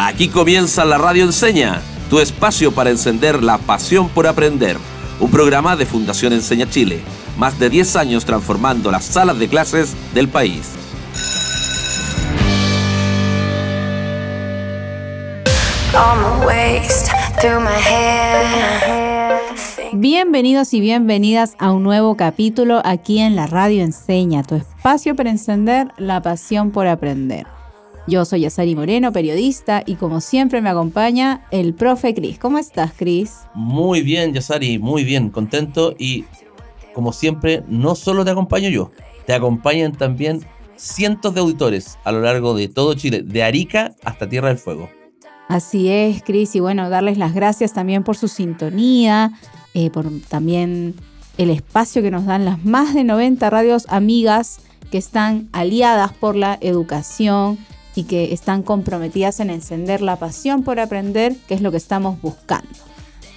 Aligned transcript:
Aquí 0.00 0.28
comienza 0.28 0.84
la 0.84 0.96
Radio 0.96 1.24
Enseña, 1.24 1.82
tu 2.08 2.20
espacio 2.20 2.70
para 2.70 2.90
encender 2.90 3.42
la 3.42 3.58
pasión 3.58 4.08
por 4.08 4.28
aprender. 4.28 4.76
Un 5.18 5.28
programa 5.28 5.74
de 5.74 5.86
Fundación 5.86 6.32
Enseña 6.32 6.70
Chile, 6.70 7.00
más 7.36 7.58
de 7.58 7.68
10 7.68 7.96
años 7.96 8.24
transformando 8.24 8.92
las 8.92 9.04
salas 9.04 9.40
de 9.40 9.48
clases 9.48 9.96
del 10.14 10.28
país. 10.28 10.70
Bienvenidos 19.94 20.74
y 20.74 20.80
bienvenidas 20.80 21.56
a 21.58 21.72
un 21.72 21.82
nuevo 21.82 22.16
capítulo 22.16 22.82
aquí 22.84 23.18
en 23.18 23.34
la 23.34 23.48
Radio 23.48 23.82
Enseña, 23.82 24.44
tu 24.44 24.54
espacio 24.54 25.16
para 25.16 25.30
encender 25.30 25.88
la 25.96 26.22
pasión 26.22 26.70
por 26.70 26.86
aprender. 26.86 27.57
Yo 28.08 28.24
soy 28.24 28.40
Yasari 28.40 28.74
Moreno, 28.74 29.12
periodista, 29.12 29.82
y 29.84 29.96
como 29.96 30.22
siempre 30.22 30.62
me 30.62 30.70
acompaña 30.70 31.46
el 31.50 31.74
profe 31.74 32.14
Cris. 32.14 32.38
¿Cómo 32.38 32.56
estás, 32.56 32.92
Cris? 32.96 33.40
Muy 33.52 34.00
bien, 34.00 34.32
Yasari, 34.32 34.78
muy 34.78 35.04
bien, 35.04 35.28
contento 35.28 35.94
y 35.98 36.24
como 36.94 37.12
siempre, 37.12 37.62
no 37.68 37.94
solo 37.94 38.24
te 38.24 38.30
acompaño 38.30 38.70
yo, 38.70 38.92
te 39.26 39.34
acompañan 39.34 39.92
también 39.92 40.40
cientos 40.76 41.34
de 41.34 41.40
auditores 41.40 41.98
a 42.04 42.12
lo 42.12 42.22
largo 42.22 42.54
de 42.54 42.68
todo 42.68 42.94
Chile, 42.94 43.22
de 43.22 43.42
Arica 43.42 43.94
hasta 44.02 44.26
Tierra 44.26 44.48
del 44.48 44.56
Fuego. 44.56 44.88
Así 45.46 45.90
es, 45.90 46.22
Cris, 46.22 46.56
y 46.56 46.60
bueno, 46.60 46.88
darles 46.88 47.18
las 47.18 47.34
gracias 47.34 47.74
también 47.74 48.04
por 48.04 48.16
su 48.16 48.28
sintonía, 48.28 49.32
eh, 49.74 49.90
por 49.90 50.06
también 50.30 50.94
el 51.36 51.50
espacio 51.50 52.00
que 52.00 52.10
nos 52.10 52.24
dan 52.24 52.46
las 52.46 52.64
más 52.64 52.94
de 52.94 53.04
90 53.04 53.50
radios 53.50 53.84
amigas 53.90 54.60
que 54.90 54.96
están 54.96 55.50
aliadas 55.52 56.14
por 56.14 56.36
la 56.36 56.56
educación 56.62 57.58
y 57.98 58.04
que 58.04 58.32
están 58.32 58.62
comprometidas 58.62 59.40
en 59.40 59.50
encender 59.50 60.02
la 60.02 60.14
pasión 60.14 60.62
por 60.62 60.78
aprender, 60.78 61.34
que 61.48 61.54
es 61.54 61.62
lo 61.62 61.72
que 61.72 61.78
estamos 61.78 62.22
buscando. 62.22 62.68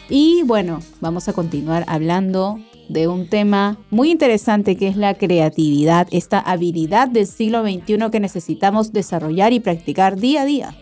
Y 0.08 0.44
bueno, 0.44 0.82
vamos 1.00 1.28
a 1.28 1.34
continuar 1.34 1.84
hablando 1.88 2.60
de 2.88 3.08
un 3.08 3.28
tema 3.28 3.80
muy 3.90 4.12
interesante 4.12 4.76
que 4.78 4.88
es 4.88 4.98
la 4.98 5.16
creatividad, 5.16 6.08
esta 6.12 6.40
habilidad 6.40 7.08
del 7.08 7.26
siglo 7.26 7.64
XXI 7.64 8.12
que 8.12 8.20
necesitamos 8.20 8.94
desarrollar 8.94 9.52
y 9.52 9.60
practicar 9.60 10.16
día 10.16 10.44
a 10.44 10.46
día. 10.46 10.76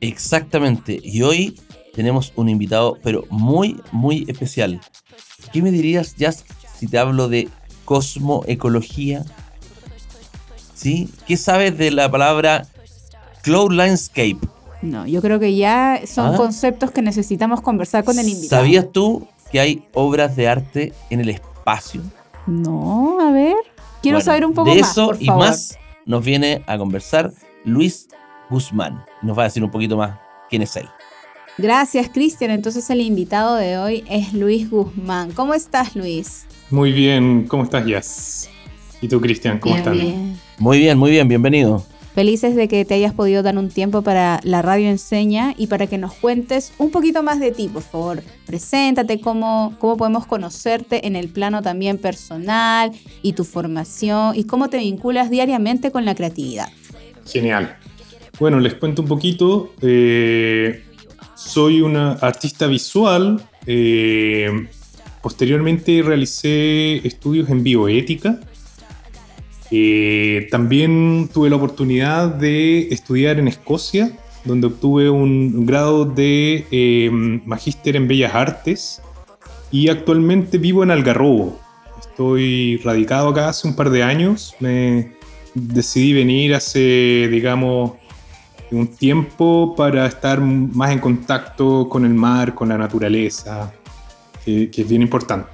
Exactamente, 0.00 1.00
y 1.02 1.22
hoy 1.22 1.58
tenemos 1.94 2.32
un 2.36 2.48
invitado, 2.48 2.96
pero 3.02 3.24
muy, 3.28 3.80
muy 3.90 4.24
especial. 4.28 4.80
¿Qué 5.52 5.62
me 5.62 5.72
dirías, 5.72 6.14
Jazz, 6.14 6.44
si 6.78 6.86
te 6.86 6.96
hablo 6.96 7.28
de 7.28 7.48
cosmoecología? 7.84 9.24
¿Sí? 10.74 11.08
¿Qué 11.26 11.36
sabes 11.36 11.76
de 11.76 11.90
la 11.90 12.08
palabra 12.08 12.68
Cloud 13.46 13.70
Landscape. 13.70 14.38
No, 14.82 15.06
yo 15.06 15.22
creo 15.22 15.38
que 15.38 15.54
ya 15.54 16.00
son 16.04 16.34
ah. 16.34 16.36
conceptos 16.36 16.90
que 16.90 17.00
necesitamos 17.00 17.60
conversar 17.60 18.02
con 18.02 18.18
el 18.18 18.28
invitado. 18.28 18.60
¿Sabías 18.60 18.90
tú 18.90 19.24
que 19.52 19.60
hay 19.60 19.84
obras 19.94 20.34
de 20.34 20.48
arte 20.48 20.92
en 21.10 21.20
el 21.20 21.28
espacio? 21.28 22.02
No, 22.48 23.20
a 23.20 23.30
ver. 23.30 23.54
Quiero 24.02 24.20
saber 24.20 24.44
un 24.44 24.52
poco 24.52 24.70
más. 24.70 24.74
De 24.74 24.80
eso 24.80 25.12
y 25.20 25.30
más 25.30 25.78
nos 26.04 26.24
viene 26.24 26.64
a 26.66 26.76
conversar 26.76 27.32
Luis 27.64 28.08
Guzmán. 28.50 29.04
Nos 29.22 29.38
va 29.38 29.42
a 29.42 29.44
decir 29.44 29.62
un 29.62 29.70
poquito 29.70 29.96
más 29.96 30.18
quién 30.50 30.62
es 30.62 30.74
él. 30.74 30.88
Gracias, 31.56 32.08
Cristian. 32.08 32.50
Entonces 32.50 32.90
el 32.90 33.00
invitado 33.00 33.54
de 33.54 33.78
hoy 33.78 34.02
es 34.10 34.32
Luis 34.32 34.68
Guzmán. 34.68 35.30
¿Cómo 35.30 35.54
estás, 35.54 35.94
Luis? 35.94 36.46
Muy 36.68 36.90
bien. 36.90 37.46
¿Cómo 37.46 37.62
estás, 37.62 37.86
Jazz? 37.86 38.50
¿Y 39.00 39.06
tú, 39.06 39.20
Cristian? 39.20 39.60
¿Cómo 39.60 39.76
estás? 39.76 39.96
Muy 40.58 40.78
bien, 40.80 40.98
muy 40.98 41.12
bien. 41.12 41.28
Bienvenido. 41.28 41.84
Felices 42.16 42.56
de 42.56 42.66
que 42.66 42.86
te 42.86 42.94
hayas 42.94 43.12
podido 43.12 43.42
dar 43.42 43.58
un 43.58 43.68
tiempo 43.68 44.00
para 44.00 44.40
la 44.42 44.62
radio 44.62 44.88
enseña 44.88 45.54
y 45.58 45.66
para 45.66 45.86
que 45.86 45.98
nos 45.98 46.14
cuentes 46.14 46.72
un 46.78 46.90
poquito 46.90 47.22
más 47.22 47.40
de 47.40 47.52
ti, 47.52 47.68
por 47.68 47.82
favor. 47.82 48.22
Preséntate, 48.46 49.20
cómo, 49.20 49.76
cómo 49.78 49.98
podemos 49.98 50.24
conocerte 50.24 51.06
en 51.06 51.14
el 51.14 51.28
plano 51.28 51.60
también 51.60 51.98
personal 51.98 52.92
y 53.20 53.34
tu 53.34 53.44
formación 53.44 54.34
y 54.34 54.44
cómo 54.44 54.70
te 54.70 54.78
vinculas 54.78 55.28
diariamente 55.28 55.90
con 55.90 56.06
la 56.06 56.14
creatividad. 56.14 56.70
Genial. 57.26 57.76
Bueno, 58.40 58.60
les 58.60 58.72
cuento 58.72 59.02
un 59.02 59.08
poquito. 59.08 59.74
Eh, 59.82 60.84
soy 61.34 61.82
una 61.82 62.12
artista 62.12 62.66
visual. 62.66 63.46
Eh, 63.66 64.68
posteriormente 65.20 66.00
realicé 66.02 67.06
estudios 67.06 67.50
en 67.50 67.62
bioética 67.62 68.40
eh, 69.70 70.46
también 70.50 71.28
tuve 71.32 71.50
la 71.50 71.56
oportunidad 71.56 72.28
de 72.28 72.88
estudiar 72.88 73.38
en 73.38 73.48
Escocia, 73.48 74.12
donde 74.44 74.68
obtuve 74.68 75.10
un 75.10 75.66
grado 75.66 76.04
de 76.04 76.66
eh, 76.70 77.10
magíster 77.10 77.96
en 77.96 78.06
Bellas 78.06 78.34
Artes 78.34 79.02
y 79.72 79.88
actualmente 79.88 80.58
vivo 80.58 80.84
en 80.84 80.92
Algarrobo. 80.92 81.58
Estoy 82.00 82.78
radicado 82.78 83.28
acá 83.28 83.48
hace 83.48 83.66
un 83.66 83.74
par 83.74 83.90
de 83.90 84.02
años. 84.02 84.54
Me 84.60 85.12
decidí 85.54 86.12
venir 86.12 86.54
hace, 86.54 87.28
digamos, 87.28 87.92
un 88.70 88.86
tiempo 88.86 89.74
para 89.76 90.06
estar 90.06 90.40
más 90.40 90.92
en 90.92 91.00
contacto 91.00 91.88
con 91.88 92.04
el 92.04 92.14
mar, 92.14 92.54
con 92.54 92.68
la 92.68 92.78
naturaleza, 92.78 93.72
que, 94.44 94.70
que 94.70 94.82
es 94.82 94.88
bien 94.88 95.02
importante. 95.02 95.48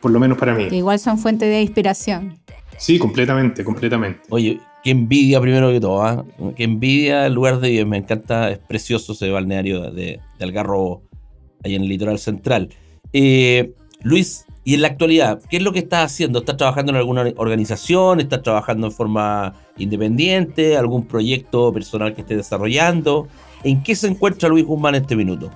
Por 0.00 0.10
lo 0.10 0.20
menos 0.20 0.38
para 0.38 0.54
mí. 0.54 0.68
igual 0.70 0.98
son 0.98 1.18
fuente 1.18 1.46
de 1.46 1.62
inspiración. 1.62 2.38
Sí, 2.80 2.98
completamente, 2.98 3.62
completamente. 3.62 4.20
Oye, 4.30 4.58
qué 4.82 4.90
envidia 4.90 5.38
primero 5.38 5.70
que 5.70 5.80
todo, 5.80 6.02
¿ah? 6.02 6.24
Qué 6.56 6.64
envidia 6.64 7.26
el 7.26 7.34
lugar 7.34 7.60
de. 7.60 7.84
Me 7.84 7.98
encanta, 7.98 8.50
es 8.50 8.58
precioso 8.58 9.12
ese 9.12 9.30
balneario 9.30 9.90
de, 9.90 10.18
de 10.38 10.44
Algarrobo, 10.44 11.02
ahí 11.62 11.74
en 11.74 11.82
el 11.82 11.88
litoral 11.88 12.18
central. 12.18 12.70
Eh, 13.12 13.74
Luis, 14.02 14.46
y 14.64 14.74
en 14.74 14.80
la 14.80 14.88
actualidad, 14.88 15.42
¿qué 15.50 15.58
es 15.58 15.62
lo 15.62 15.72
que 15.72 15.80
estás 15.80 16.10
haciendo? 16.10 16.38
¿Estás 16.38 16.56
trabajando 16.56 16.92
en 16.92 16.96
alguna 16.96 17.30
organización? 17.36 18.18
¿Estás 18.18 18.42
trabajando 18.42 18.86
en 18.86 18.92
forma 18.92 19.54
independiente? 19.76 20.78
¿Algún 20.78 21.06
proyecto 21.06 21.72
personal 21.74 22.14
que 22.14 22.22
estés 22.22 22.38
desarrollando? 22.38 23.28
¿En 23.62 23.82
qué 23.82 23.94
se 23.94 24.06
encuentra 24.06 24.48
Luis 24.48 24.64
Guzmán 24.64 24.94
en 24.94 25.02
este 25.02 25.16
minuto? 25.16 25.50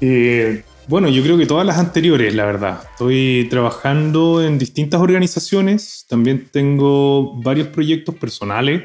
Eh, 0.00 0.64
bueno, 0.88 1.08
yo 1.08 1.22
creo 1.22 1.36
que 1.36 1.46
todas 1.46 1.66
las 1.66 1.78
anteriores, 1.78 2.34
la 2.34 2.44
verdad. 2.44 2.80
Estoy 2.92 3.48
trabajando 3.50 4.44
en 4.44 4.56
distintas 4.56 5.00
organizaciones, 5.00 6.06
también 6.08 6.48
tengo 6.52 7.34
varios 7.42 7.68
proyectos 7.68 8.14
personales. 8.14 8.84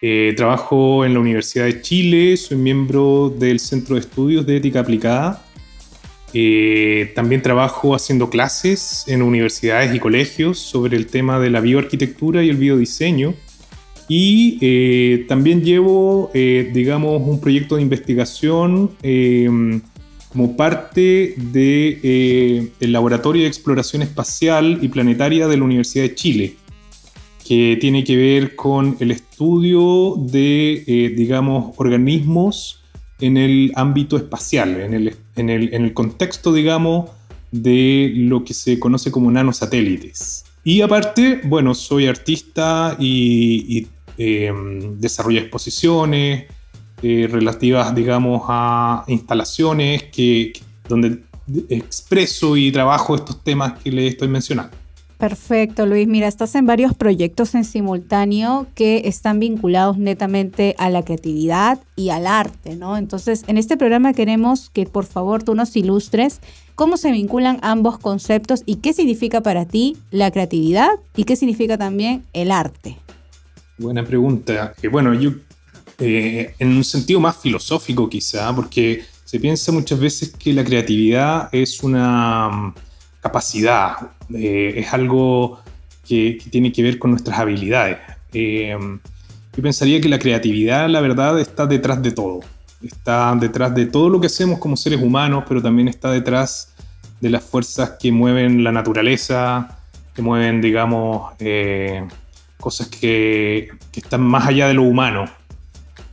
Eh, 0.00 0.32
trabajo 0.36 1.04
en 1.04 1.12
la 1.12 1.20
Universidad 1.20 1.66
de 1.66 1.82
Chile, 1.82 2.36
soy 2.38 2.56
miembro 2.56 3.28
del 3.28 3.60
Centro 3.60 3.94
de 3.94 4.00
Estudios 4.00 4.46
de 4.46 4.56
Ética 4.56 4.80
Aplicada. 4.80 5.44
Eh, 6.32 7.12
también 7.14 7.42
trabajo 7.42 7.94
haciendo 7.94 8.30
clases 8.30 9.04
en 9.06 9.20
universidades 9.20 9.94
y 9.94 9.98
colegios 9.98 10.58
sobre 10.58 10.96
el 10.96 11.08
tema 11.08 11.38
de 11.38 11.50
la 11.50 11.60
bioarquitectura 11.60 12.42
y 12.42 12.48
el 12.48 12.56
biodiseño. 12.56 13.34
Y 14.08 14.58
eh, 14.62 15.26
también 15.28 15.62
llevo, 15.62 16.30
digamos, 16.32 17.22
un 17.22 17.40
proyecto 17.40 17.76
de 17.76 17.82
investigación 17.82 18.90
como 20.32 20.56
parte 20.56 21.34
del 21.36 21.52
de, 21.52 22.72
eh, 22.80 22.88
Laboratorio 22.88 23.42
de 23.42 23.48
Exploración 23.48 24.00
Espacial 24.00 24.78
y 24.80 24.88
Planetaria 24.88 25.46
de 25.46 25.58
la 25.58 25.64
Universidad 25.64 26.04
de 26.04 26.14
Chile, 26.14 26.56
que 27.46 27.76
tiene 27.78 28.02
que 28.02 28.16
ver 28.16 28.56
con 28.56 28.96
el 28.98 29.10
estudio 29.10 30.16
de, 30.16 30.84
eh, 30.86 31.12
digamos, 31.14 31.74
organismos 31.76 32.82
en 33.20 33.36
el 33.36 33.72
ámbito 33.76 34.16
espacial, 34.16 34.80
en 34.80 34.94
el, 34.94 35.16
en, 35.36 35.50
el, 35.50 35.74
en 35.74 35.84
el, 35.84 35.92
contexto, 35.92 36.52
digamos, 36.52 37.10
de 37.50 38.10
lo 38.16 38.42
que 38.42 38.54
se 38.54 38.78
conoce 38.78 39.12
como 39.12 39.30
nanosatélites. 39.30 40.44
Y 40.64 40.80
aparte, 40.80 41.42
bueno, 41.44 41.74
soy 41.74 42.06
artista 42.06 42.96
y, 42.98 43.78
y 43.78 43.86
eh, 44.16 44.50
desarrollo 44.98 45.40
exposiciones, 45.40 46.46
eh, 47.02 47.28
relativas, 47.30 47.94
digamos, 47.94 48.42
a 48.48 49.04
instalaciones 49.08 50.04
que, 50.04 50.52
donde 50.88 51.22
expreso 51.68 52.56
y 52.56 52.70
trabajo 52.70 53.14
estos 53.14 53.42
temas 53.42 53.78
que 53.82 53.90
le 53.90 54.06
estoy 54.06 54.28
mencionando. 54.28 54.76
Perfecto, 55.22 55.86
Luis. 55.86 56.08
Mira, 56.08 56.26
estás 56.26 56.52
en 56.56 56.66
varios 56.66 56.94
proyectos 56.94 57.54
en 57.54 57.64
simultáneo 57.64 58.66
que 58.74 59.02
están 59.04 59.38
vinculados 59.38 59.96
netamente 59.96 60.74
a 60.78 60.90
la 60.90 61.04
creatividad 61.04 61.78
y 61.94 62.08
al 62.08 62.26
arte, 62.26 62.74
¿no? 62.74 62.96
Entonces, 62.96 63.44
en 63.46 63.56
este 63.56 63.76
programa 63.76 64.14
queremos 64.14 64.68
que 64.70 64.84
por 64.84 65.04
favor 65.04 65.44
tú 65.44 65.54
nos 65.54 65.76
ilustres 65.76 66.40
cómo 66.74 66.96
se 66.96 67.12
vinculan 67.12 67.60
ambos 67.62 67.98
conceptos 67.98 68.64
y 68.66 68.76
qué 68.76 68.92
significa 68.92 69.42
para 69.42 69.64
ti 69.64 69.96
la 70.10 70.32
creatividad 70.32 70.90
y 71.14 71.22
qué 71.22 71.36
significa 71.36 71.78
también 71.78 72.24
el 72.32 72.50
arte. 72.50 72.96
Buena 73.78 74.04
pregunta. 74.04 74.74
Eh, 74.82 74.88
bueno, 74.88 75.14
yo 75.14 75.30
eh, 75.98 76.54
en 76.58 76.68
un 76.68 76.84
sentido 76.84 77.20
más 77.20 77.36
filosófico 77.36 78.08
quizá, 78.08 78.54
porque 78.54 79.04
se 79.24 79.40
piensa 79.40 79.72
muchas 79.72 79.98
veces 79.98 80.32
que 80.38 80.52
la 80.52 80.62
creatividad 80.62 81.48
es 81.52 81.82
una 81.82 82.48
mm, 82.48 82.74
capacidad, 83.22 84.10
eh, 84.34 84.74
es 84.76 84.92
algo 84.92 85.60
que, 86.06 86.38
tiene 86.50 86.70
que 86.72 86.82
ver 86.82 86.98
con 86.98 87.12
nuestras 87.12 87.38
habilidades. 87.38 87.98
Eh, 88.34 88.76
yo 89.54 89.62
pensaría 89.62 90.00
que 90.00 90.08
la 90.08 90.18
creatividad, 90.18 90.88
la 90.88 91.00
verdad, 91.00 91.38
está 91.40 91.66
detrás 91.66 92.02
de 92.02 92.12
todo. 92.12 92.40
Está 92.82 93.34
detrás 93.38 93.74
de 93.74 93.86
todo 93.86 94.08
lo 94.08 94.20
que 94.20 94.26
hacemos 94.26 94.58
como 94.58 94.76
seres 94.76 95.00
humanos, 95.00 95.44
pero 95.48 95.62
también 95.62 95.88
está 95.88 96.10
detrás 96.10 96.74
de 97.20 97.30
las 97.30 97.44
fuerzas 97.44 97.92
que 98.00 98.10
mueven 98.10 98.64
la 98.64 98.72
naturaleza, 98.72 99.78
que 100.14 100.22
mueven, 100.22 100.60
digamos, 100.60 101.32
eh, 101.38 102.06
cosas 102.58 102.88
que, 102.88 103.70
que 103.92 104.00
están 104.00 104.22
más 104.22 104.46
allá 104.46 104.68
de 104.68 104.74
lo 104.74 104.82
humano. 104.82 105.26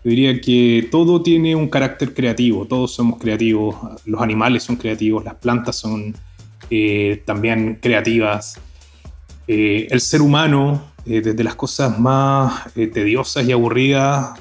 Yo 0.03 0.11
diría 0.11 0.39
que 0.39 0.87
todo 0.89 1.21
tiene 1.21 1.55
un 1.55 1.67
carácter 1.67 2.13
creativo, 2.13 2.65
todos 2.65 2.93
somos 2.93 3.19
creativos, 3.19 3.75
los 4.05 4.21
animales 4.21 4.63
son 4.63 4.77
creativos, 4.77 5.25
las 5.25 5.35
plantas 5.35 5.75
son 5.75 6.15
eh, 6.69 7.21
también 7.25 7.79
creativas. 7.81 8.59
Eh, 9.45 9.87
el 9.89 9.99
ser 9.99 10.21
humano, 10.21 10.81
eh, 11.05 11.19
desde 11.19 11.43
las 11.43 11.55
cosas 11.55 11.99
más 11.99 12.73
tediosas 12.73 13.45
y 13.45 13.51
aburridas, 13.51 14.39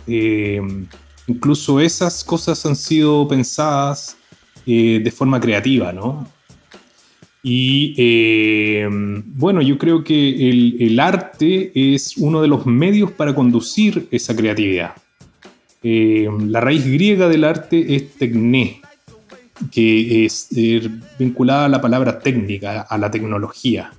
incluso 1.26 1.80
esas 1.80 2.22
cosas 2.22 2.64
han 2.64 2.76
sido 2.76 3.26
pensadas 3.26 4.16
de 4.64 5.12
forma 5.16 5.40
creativa, 5.40 5.92
¿no? 5.92 6.28
Y 7.42 8.84
bueno, 9.34 9.62
yo 9.62 9.78
creo 9.78 10.04
que 10.04 10.50
el, 10.50 10.76
el, 10.78 11.00
arte 11.00 11.72
es 11.74 12.18
uno 12.18 12.42
de 12.42 12.48
los 12.48 12.66
medios 12.66 13.10
para 13.10 13.34
conducir 13.34 14.06
esa 14.10 14.36
creatividad. 14.36 14.94
La 15.82 16.60
raíz 16.60 16.84
griega 16.84 17.28
del 17.28 17.44
arte 17.44 17.94
es 17.94 18.14
tecné, 18.14 18.80
que 19.70 20.24
es 20.24 20.48
eh, 20.56 20.88
vinculada 21.18 21.66
a 21.66 21.68
la 21.68 21.80
palabra 21.80 22.18
técnica, 22.18 22.82
a 22.82 22.98
la 22.98 23.10
tecnología. 23.10 23.92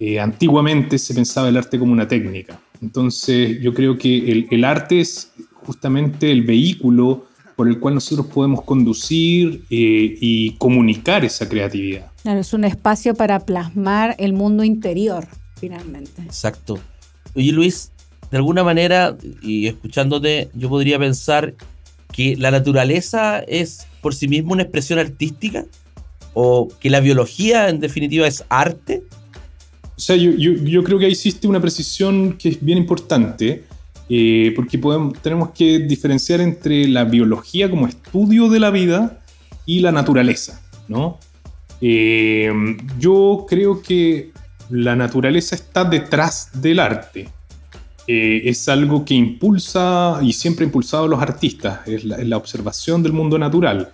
Eh, 0.00 0.20
antiguamente 0.20 0.98
se 0.98 1.14
pensaba 1.14 1.48
el 1.48 1.56
arte 1.56 1.78
como 1.78 1.92
una 1.92 2.06
técnica. 2.06 2.60
Entonces 2.80 3.60
yo 3.60 3.74
creo 3.74 3.98
que 3.98 4.46
el, 4.48 4.64
arte 4.64 5.00
es 5.00 5.32
justamente 5.54 6.30
el 6.30 6.42
vehículo 6.42 7.26
por 7.56 7.66
el 7.66 7.80
cual 7.80 7.94
nosotros 7.94 8.26
podemos 8.26 8.62
conducir 8.62 9.64
eh, 9.68 10.16
y 10.20 10.52
comunicar 10.58 11.24
esa 11.24 11.48
creatividad. 11.48 12.12
Claro, 12.22 12.38
es 12.38 12.52
un 12.52 12.62
espacio 12.62 13.14
para 13.14 13.40
plasmar 13.40 14.14
el 14.18 14.32
mundo 14.32 14.62
interior, 14.62 15.26
finalmente. 15.56 16.22
Exacto. 16.22 16.78
Oye 17.34 17.50
Luis, 17.50 17.90
de 18.30 18.36
alguna 18.36 18.62
manera, 18.62 19.16
y 19.42 19.66
escuchándote, 19.66 20.50
yo 20.54 20.68
podría 20.68 20.98
pensar 20.98 21.54
que 22.12 22.36
la 22.36 22.50
naturaleza 22.50 23.40
es 23.40 23.86
por 24.00 24.14
sí 24.14 24.28
misma 24.28 24.52
una 24.52 24.62
expresión 24.62 24.98
artística 24.98 25.64
o 26.34 26.68
que 26.80 26.90
la 26.90 27.00
biología 27.00 27.68
en 27.68 27.80
definitiva 27.80 28.26
es 28.26 28.44
arte? 28.48 29.02
O 29.96 30.00
sea, 30.00 30.14
yo, 30.14 30.84
creo 30.84 30.98
que 30.98 31.06
ahí 31.06 31.12
existe 31.12 31.48
una 31.48 31.60
precisión 31.60 32.34
que 32.34 32.50
es 32.50 32.64
bien 32.64 32.78
importante, 32.78 33.64
eh, 34.08 34.52
porque 34.54 34.80
tenemos 35.22 35.50
que 35.50 35.80
diferenciar 35.80 36.40
entre 36.40 36.86
la 36.86 37.04
biología 37.04 37.68
como 37.68 37.88
estudio 37.88 38.48
de 38.48 38.60
la 38.60 38.70
vida 38.70 39.20
y 39.66 39.80
la 39.80 39.90
naturaleza, 39.90 40.62
¿no? 40.86 41.18
Eh, 41.80 42.52
yo 42.98 43.44
creo 43.48 43.82
que 43.82 44.30
la 44.70 44.94
naturaleza 44.94 45.56
está 45.56 45.84
detrás 45.84 46.50
del 46.60 46.78
arte. 46.78 47.28
Eh, 48.10 48.48
es 48.48 48.66
algo 48.70 49.04
que 49.04 49.12
impulsa 49.12 50.18
y 50.22 50.32
siempre 50.32 50.64
ha 50.64 50.68
impulsado 50.68 51.04
a 51.04 51.08
los 51.08 51.20
artistas, 51.20 51.86
es 51.86 52.04
la, 52.06 52.38
observación 52.38 53.02
del 53.02 53.12
mundo 53.12 53.38
natural. 53.38 53.92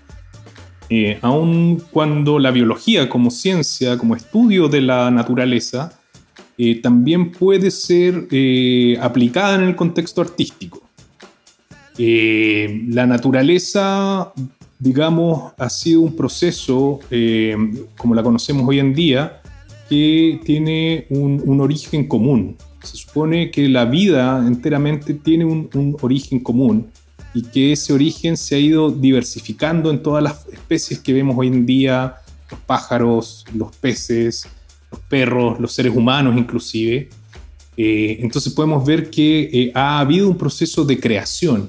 Eh, 0.89 1.19
aun 1.21 1.83
cuando 1.91 2.39
la 2.39 2.53
biología 2.53 3.09
como 3.09 3.33
ciencia, 3.33 3.99
como 3.99 4.15
estudio 4.15 4.69
de 4.69 4.83
la 4.83 5.11
naturaleza, 5.11 5.99
eh, 6.57 6.81
también 6.81 7.33
puede 7.33 7.73
ser 7.73 8.29
aplicada 9.01 9.57
en 9.57 9.63
el 9.63 9.75
contexto 9.75 10.21
artístico. 10.21 10.81
la 11.99 13.07
naturaleza, 13.07 14.33
digamos, 14.79 15.55
ha 15.59 15.69
sido 15.69 16.03
un 16.03 16.15
proceso, 16.15 17.01
como 17.97 18.15
la 18.15 18.23
conocemos 18.23 18.65
hoy 18.69 18.79
en 18.79 18.95
día, 18.95 19.43
que 19.89 20.41
tiene 20.45 21.07
un 21.11 21.61
origen 21.61 22.07
común, 22.07 22.57
se 22.85 22.97
supone 22.97 23.51
que 23.51 23.69
la 23.69 23.85
vida 23.85 24.45
enteramente 24.47 25.15
tiene 25.15 25.45
un, 25.45 25.97
origen 26.01 26.41
común 26.41 26.89
y 27.33 27.43
que 27.43 27.73
ese 27.73 27.93
origen 27.93 28.37
se 28.37 28.55
ha 28.55 28.59
ido 28.59 28.91
diversificando 28.91 29.91
en 29.91 30.03
todas 30.03 30.23
las 30.23 30.47
especies 30.53 31.01
que 31.01 31.13
vemos 31.13 31.37
hoy 31.37 31.49
en 31.49 31.67
día, 31.67 32.17
los 32.51 32.61
pájaros, 32.61 33.45
los 33.55 33.75
peces, 33.77 34.47
los 34.91 35.01
perros, 35.01 35.59
los 35.59 35.73
seres 35.73 35.95
humanos 35.95 36.37
inclusive. 36.37 37.09
Eh, 37.77 38.19
entonces 38.21 38.53
podemos 38.53 38.87
ver 38.87 39.11
que 39.11 39.51
eh, 39.53 39.73
ha 39.75 39.99
habido 39.99 40.29
un 40.29 40.39
proceso 40.39 40.85
de 40.85 41.01
creación, 41.01 41.69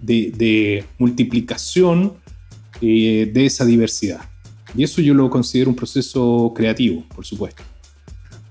de, 0.00 0.84
multiplicación 0.98 2.12
eh, 2.82 3.30
de 3.32 3.46
esa 3.46 3.64
diversidad. 3.64 4.20
Y 4.76 4.84
eso 4.84 5.00
yo 5.00 5.14
lo 5.14 5.30
considero 5.30 5.70
un 5.70 5.76
proceso 5.76 6.52
creativo, 6.54 7.04
por 7.14 7.24
supuesto. 7.24 7.62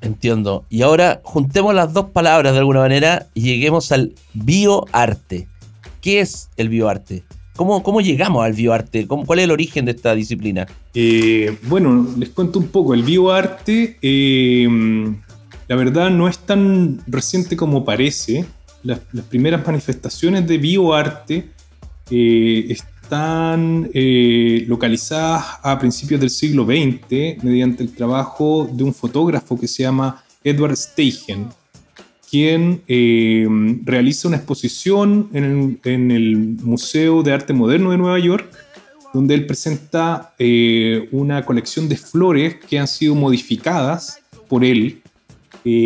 Entiendo. 0.02 0.66
Y 0.70 0.82
ahora 0.82 1.22
juntemos 1.24 1.74
las 1.74 1.94
dos 1.94 2.12
palabras 2.12 2.54
de 2.54 2.60
alguna 2.60 2.80
manera 2.80 3.28
y 3.34 3.42
lleguemos 3.42 3.92
al 3.92 4.14
bioarte. 4.34 5.48
¿Qué 6.02 6.22
es 6.22 6.50
el 6.58 6.70
bioarte? 6.70 7.24
¿Cómo, 7.56 7.84
cómo 7.84 8.00
llegamos 8.00 8.46
al 8.46 8.54
bioarte? 8.54 9.06
¿Cómo, 9.06 9.26
¿Cuál 9.26 9.40
es 9.40 9.46
el 9.46 9.52
origen 9.52 9.84
de 9.84 9.92
esta 9.92 10.16
disciplina? 10.16 10.66
Eh, 10.94 11.58
bueno, 11.64 12.08
les 12.18 12.30
cuento 12.30 12.58
un 12.60 12.68
poco. 12.68 12.94
El 12.94 13.04
bioarte, 13.04 13.98
eh, 14.02 14.68
la 15.68 15.76
verdad, 15.76 16.10
no 16.10 16.30
es 16.30 16.40
tan 16.40 17.02
reciente 17.06 17.58
como 17.58 17.84
parece. 17.84 18.46
Las, 18.82 19.00
primeras 19.28 19.68
manifestaciones 19.68 20.48
de 20.48 20.58
bioarte 20.58 21.50
eh, 22.10 22.78
están 23.10 23.90
eh, 23.92 24.66
localizadas 24.68 25.44
a 25.64 25.80
principios 25.80 26.22
del 26.22 26.30
siglo 26.30 26.64
XX 26.64 27.44
mediante 27.44 27.82
el 27.82 27.92
trabajo 27.92 28.70
de 28.72 28.84
un 28.84 28.94
fotógrafo 28.94 29.60
que 29.60 29.68
se 29.68 29.82
llama 29.82 30.24
Edward 30.44 30.78
Steichen, 30.78 31.48
quien 32.30 32.84
eh, 32.88 33.48
realiza 33.84 34.28
una 34.28 34.38
exposición 34.38 35.28
en 35.34 36.12
el, 36.12 36.58
Museo 36.62 37.24
de 37.24 37.34
Arte 37.34 37.52
Moderno 37.52 37.90
de 37.90 37.98
Nueva 37.98 38.20
York, 38.20 38.48
donde 39.12 39.34
él 39.34 39.48
presenta 39.48 40.36
eh, 40.38 41.10
una 41.12 41.44
colección 41.44 41.90
de 41.90 41.98
flores 41.98 42.58
que 42.70 42.78
han 42.78 42.88
sido 42.88 43.16
modificadas 43.16 44.22
por 44.48 44.64
él, 44.64 45.02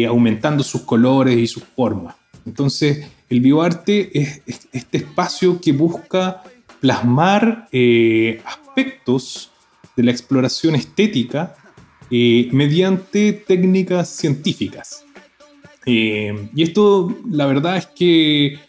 aumentando 0.10 0.62
sus 0.62 0.82
colores 0.82 1.38
y 1.38 1.48
sus 1.48 1.64
formas. 1.64 2.16
Entonces, 2.46 3.06
el 3.30 3.40
bioarte 3.40 4.12
es 4.20 4.42
este 4.74 4.98
espacio 4.98 5.60
que 5.62 5.72
busca 5.72 6.44
plasmar 6.84 7.70
eh, 7.72 8.42
aspectos 8.44 9.50
de 9.96 10.04
la 10.04 10.12
exploración 10.12 10.76
estética 10.76 11.56
eh, 12.12 12.50
mediante 12.52 13.32
técnicas 13.32 14.10
científicas. 14.10 15.06
Eh, 15.86 16.50
y 16.54 16.62
esto, 16.62 17.22
la 17.32 17.46
verdad 17.46 17.78
es 17.78 17.86
que, 17.86 18.60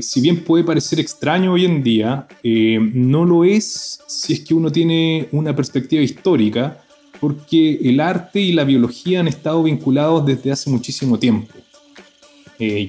si 0.00 0.20
bien 0.22 0.44
puede 0.44 0.64
parecer 0.64 0.98
extraño 0.98 1.52
hoy 1.52 1.66
en 1.66 1.82
día, 1.82 2.26
no 2.42 3.26
lo 3.26 3.44
es 3.44 4.00
si 4.06 4.32
es 4.32 4.40
que 4.40 4.54
uno 4.54 4.72
tiene 4.72 5.28
una 5.32 5.54
perspectiva 5.54 6.00
histórica, 6.00 6.82
porque 7.20 7.78
el 7.82 8.00
arte 8.00 8.40
y 8.40 8.52
la 8.52 8.64
biología 8.64 9.20
han 9.20 9.28
estado 9.28 9.62
vinculados 9.62 10.24
desde 10.24 10.52
hace 10.52 10.70
muchísimo 10.70 11.18
tiempo. 11.18 11.52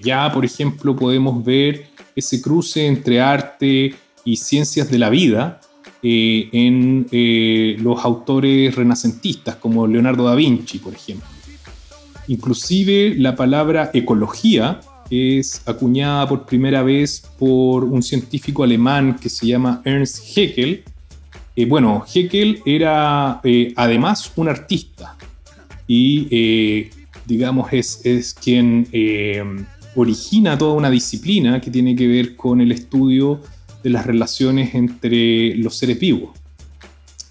ya, 0.01 0.31
por 0.31 0.45
ejemplo, 0.45 0.95
podemos 0.95 1.43
ver 1.43 1.87
ese 2.15 2.41
cruce 2.41 2.87
entre 2.87 3.19
arte, 3.19 3.93
y 4.25 4.37
ciencias 4.37 4.89
de 4.89 4.99
la 4.99 5.09
vida 5.09 5.59
eh, 6.03 6.49
en 6.51 7.05
eh, 7.11 7.75
los 7.79 8.03
autores 8.03 8.75
renacentistas 8.75 9.57
como 9.57 9.85
Leonardo 9.85 10.25
da 10.25 10.35
Vinci, 10.35 10.79
por 10.79 10.93
ejemplo. 10.93 11.27
Inclusive 12.27 13.15
la 13.17 13.35
palabra 13.35 13.91
ecología 13.93 14.79
es 15.09 15.61
acuñada 15.67 16.27
por 16.27 16.45
primera 16.45 16.81
vez 16.81 17.23
por 17.37 17.83
un 17.83 18.01
científico 18.01 18.63
alemán 18.63 19.17
que 19.21 19.29
se 19.29 19.45
llama 19.45 19.81
Ernst 19.85 20.23
Haeckel. 20.35 20.83
Eh, 21.55 21.65
bueno, 21.65 22.03
Haeckel 22.07 22.61
era 22.65 23.41
además 23.75 24.31
un 24.35 24.49
artista 24.49 25.17
y 25.85 26.89
digamos 27.25 27.73
es, 27.73 28.01
es 28.05 28.33
quien 28.33 28.87
origina 29.95 30.57
toda 30.57 30.73
una 30.73 30.89
disciplina 30.89 31.59
que 31.59 31.69
tiene 31.69 31.95
que 31.95 32.07
ver 32.07 32.35
con 32.35 32.61
el 32.61 32.71
estudio 32.71 33.41
de 33.83 33.89
las 33.89 34.05
relaciones 34.05 34.75
entre 34.75 35.55
los 35.55 35.75
seres 35.77 35.99
vivos. 35.99 36.31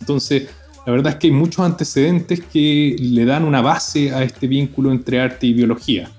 Entonces, 0.01 0.49
la 0.87 0.93
verdad 0.93 1.13
es 1.13 1.19
que 1.19 1.27
hay 1.29 1.33
muchos 1.33 1.61
antecedentes 1.61 2.41
que 2.41 2.97
le 2.99 3.25
dan 3.25 3.45
una 3.45 3.61
base 3.61 4.13
a 4.13 4.23
este 4.23 4.47
vínculo 4.47 4.91
entre 4.91 5.21
arte 5.21 5.47
y 5.47 5.53
biología. 5.53 6.11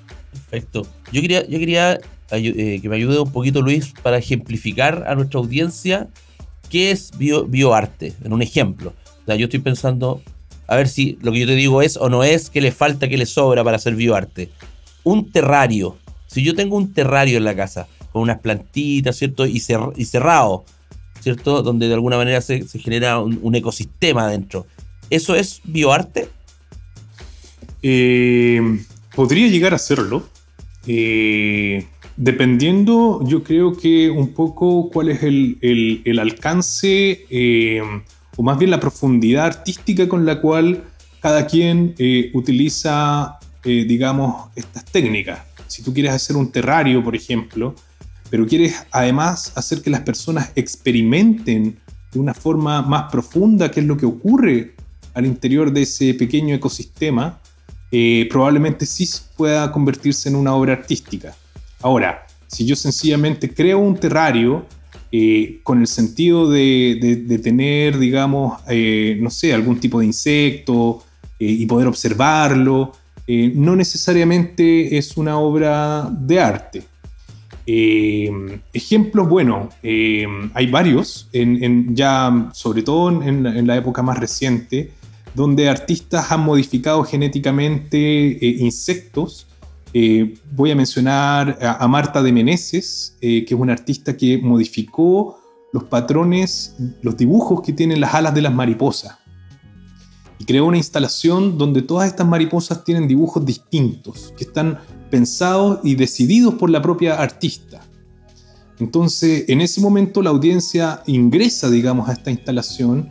Perfecto. 0.50 0.88
Yo 1.12 1.22
quería, 1.22 1.46
yo 1.48 1.60
quería 1.60 2.00
eh, 2.32 2.80
que 2.82 2.90
me 2.90 2.96
ayude 2.96 3.20
un 3.20 3.32
poquito 3.32 3.62
Luis 3.62 3.94
para 4.02 4.18
ejemplificar 4.18 5.04
a 5.08 5.16
nuestra 5.16 5.40
audiencia 5.40 6.08
qué 6.70 6.92
es 6.92 7.12
bioarte, 7.18 8.14
en 8.24 8.32
un 8.32 8.42
ejemplo. 8.42 8.94
O 9.24 9.26
sea, 9.26 9.36
yo 9.36 9.46
estoy 9.46 9.60
pensando, 9.60 10.22
a 10.68 10.78
ver 10.78 10.88
si 10.88 11.18
lo 11.22 11.34
que 11.34 11.42
yo 11.42 11.48
te 11.48 11.56
digo 11.56 11.82
es 11.82 11.98
o 11.98 12.10
no 12.10 12.24
es, 12.24 12.50
qué 12.50 12.62
le 12.62 12.72
falta, 12.72 13.10
qué 13.10 13.18
le 13.18 13.26
sobra 13.26 13.64
para 13.64 13.76
hacer 13.76 13.96
bioarte. 13.96 14.50
Un 15.04 15.32
terrario 15.32 15.98
Si 16.28 16.44
yo 16.44 16.56
tengo 16.56 16.78
un 16.78 16.94
terrario 16.94 17.38
en 17.38 17.44
la 17.44 17.56
casa, 17.56 17.88
con 18.12 18.22
unas 18.22 18.40
plantitas, 18.40 19.18
¿cierto? 19.18 19.46
Y, 19.46 19.60
cerrado, 19.60 20.66
¿cierto? 21.22 21.64
Donde 21.64 21.88
de 21.88 21.94
alguna 21.94 22.18
manera 22.18 22.42
se, 22.42 22.68
genera 22.68 23.20
un, 23.20 23.56
ecosistema 23.56 24.28
dentro. 24.28 24.66
¿Eso 25.10 25.36
es 25.36 25.62
bioarte? 25.64 26.30
Eh, 27.82 28.62
podría 29.16 29.48
llegar 29.48 29.74
a 29.74 29.78
serlo. 29.78 30.24
Eh, 30.88 31.88
dependiendo, 32.18 33.22
yo 33.26 33.44
creo 33.44 33.76
que 33.78 34.10
un 34.10 34.34
poco 34.34 34.90
cuál 34.90 35.10
es 35.10 35.24
el, 35.24 36.20
alcance 36.20 37.26
eh, 37.30 37.82
o 38.36 38.44
más 38.44 38.58
bien 38.58 38.72
la 38.72 38.80
profundidad 38.80 39.46
artística 39.46 40.08
con 40.10 40.26
la 40.26 40.42
cual 40.42 40.84
cada 41.22 41.46
quien 41.46 41.96
utiliza, 42.34 43.38
digamos, 43.64 44.50
estas 44.56 44.86
técnicas. 44.86 45.40
Si 45.68 45.84
tú 45.84 45.94
quieres 45.94 46.14
hacer 46.14 46.36
un 46.36 46.52
terrario, 46.52 47.04
por 47.04 47.16
ejemplo, 47.16 47.76
pero 48.32 48.48
quieres 48.48 48.86
además 48.92 49.52
hacer 49.56 49.82
que 49.82 49.90
las 49.90 50.02
personas 50.02 50.52
experimenten 50.56 51.78
de 52.14 52.20
una 52.20 52.34
forma 52.34 52.82
más 52.82 53.12
profunda 53.12 53.70
qué 53.70 53.82
es 53.82 53.86
lo 53.86 53.98
que 53.98 54.06
ocurre 54.06 54.74
al 55.14 55.26
interior 55.26 55.72
de 55.72 55.82
ese 55.82 56.14
pequeño 56.14 56.56
ecosistema, 56.56 57.42
eh, 57.92 58.28
probablemente 58.32 58.86
sí 58.86 59.08
pueda 59.36 59.70
convertirse 59.74 60.30
en 60.30 60.38
una 60.38 60.56
obra 60.56 60.74
artística. 60.74 61.36
Ahora, 61.82 62.26
si 62.48 62.66
yo 62.66 62.78
sencillamente 62.78 63.54
creo 63.54 63.80
un 63.80 63.98
terrario 63.98 64.66
eh, 65.12 65.60
con 65.64 65.82
el 65.82 65.88
sentido 65.88 66.50
de, 66.50 67.40
tener, 67.44 68.00
digamos, 68.00 68.62
eh, 68.70 69.18
no 69.20 69.30
sé, 69.30 69.54
algún 69.54 69.78
tipo 69.78 70.00
de 70.00 70.06
insecto 70.06 71.04
y 71.38 71.66
poder 71.66 71.88
observarlo, 71.88 72.94
no 73.28 73.76
necesariamente 73.76 74.98
es 74.98 75.18
una 75.18 75.38
obra 75.40 76.08
de 76.12 76.40
arte. 76.40 76.91
Eh, 77.66 78.60
ejemplos, 78.74 79.30
bueno, 79.30 79.70
eh, 79.84 80.26
hay 80.54 80.68
varios, 80.68 81.30
ya 81.32 82.50
sobre 82.54 82.84
todo 82.84 83.22
en, 83.22 83.68
la 83.68 83.78
época 83.78 84.02
más 84.02 84.18
reciente, 84.18 84.92
donde 85.36 85.70
artistas 85.70 86.32
han 86.32 86.42
modificado 86.42 87.04
genéticamente 87.04 87.98
eh, 87.98 88.58
insectos. 88.60 89.48
voy 90.52 90.72
a 90.72 90.76
mencionar 90.76 91.58
a, 91.62 91.88
Marta 91.88 92.24
de 92.24 92.32
Meneses, 92.32 93.18
que 93.22 93.46
es 93.48 93.54
una 93.54 93.74
artista 93.74 94.18
que 94.18 94.38
modificó 94.38 95.38
los 95.74 95.84
patrones, 95.86 96.76
los 97.02 97.16
dibujos 97.16 97.62
que 97.62 97.74
tienen 97.74 98.02
las 98.02 98.14
alas 98.14 98.34
de 98.34 98.42
las 98.42 98.54
mariposas. 98.54 99.18
Y 100.40 100.46
creó 100.46 100.66
una 100.66 100.78
instalación 100.78 101.60
donde 101.60 101.84
todas 101.84 102.08
estas 102.08 102.28
mariposas 102.28 102.84
tienen 102.84 103.08
dibujos 103.08 103.46
distintos, 103.46 104.34
que 104.36 104.46
están 104.46 104.80
pensados 105.12 105.80
y 105.84 105.94
decididos 105.94 106.56
por 106.56 106.72
la 106.72 106.82
propia 106.82 107.22
artista. 107.22 107.82
Entonces, 108.80 109.46
en 109.48 109.62
ese 109.62 109.80
momento 109.80 110.24
la 110.24 110.32
audiencia 110.32 111.04
ingresa, 111.06 111.70
digamos, 111.70 112.10
a 112.10 112.14
esta 112.14 112.32
instalación 112.32 113.10